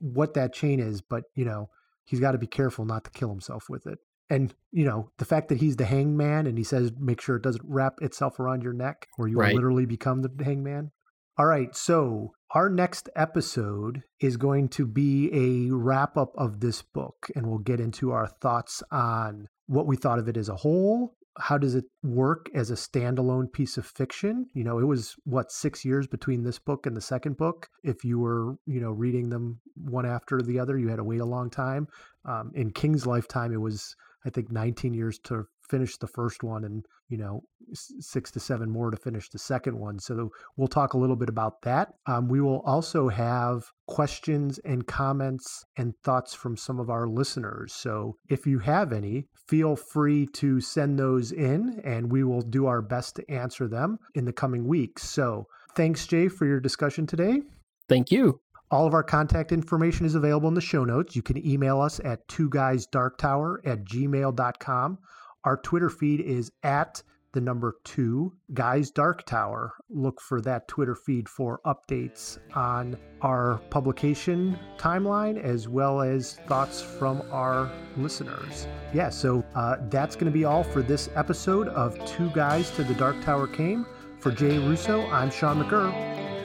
[0.00, 1.02] what that chain is.
[1.02, 1.68] But, you know,
[2.06, 3.98] he's got to be careful not to kill himself with it.
[4.28, 7.42] And, you know, the fact that he's the hangman and he says, make sure it
[7.42, 9.48] doesn't wrap itself around your neck or you Right.
[9.48, 10.90] will literally become the hangman.
[11.38, 11.76] All right.
[11.76, 17.46] So our next episode is going to be a wrap up of this book, and
[17.46, 21.15] we'll get into our thoughts on what we thought of it as a whole.
[21.38, 24.46] How does it work as a standalone piece of fiction?
[24.54, 27.68] You know, it was what six years between this book and the second book.
[27.84, 31.20] If you were, you know, reading them one after the other, you had to wait
[31.20, 31.88] a long time.
[32.24, 36.64] Um, in King's lifetime, it was, I think, 19 years to finish the first one,
[36.64, 37.42] and you know,
[37.72, 39.98] six to seven more to finish the second one.
[39.98, 41.94] So we'll talk a little bit about that.
[42.06, 47.72] Um, we will also have questions and comments and thoughts from some of our listeners.
[47.72, 52.66] So if you have any, feel free to send those in and we will do
[52.66, 55.08] our best to answer them in the coming weeks.
[55.08, 57.42] So thanks, Jay, for your discussion today.
[57.88, 58.40] Thank you.
[58.70, 61.14] All of our contact information is available in the show notes.
[61.14, 64.98] You can email us at two guys dark tower at gmail.com.
[65.46, 69.74] Our Twitter feed is at the number two guys dark tower.
[69.88, 76.80] Look for that Twitter feed for updates on our publication timeline as well as thoughts
[76.82, 78.66] from our listeners.
[78.92, 82.82] Yeah, so uh, that's going to be all for this episode of Two Guys to
[82.82, 83.86] the Dark Tower Came.
[84.18, 85.92] For Jay Russo, I'm Sean McGurr.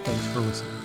[0.04, 0.81] Thanks for listening.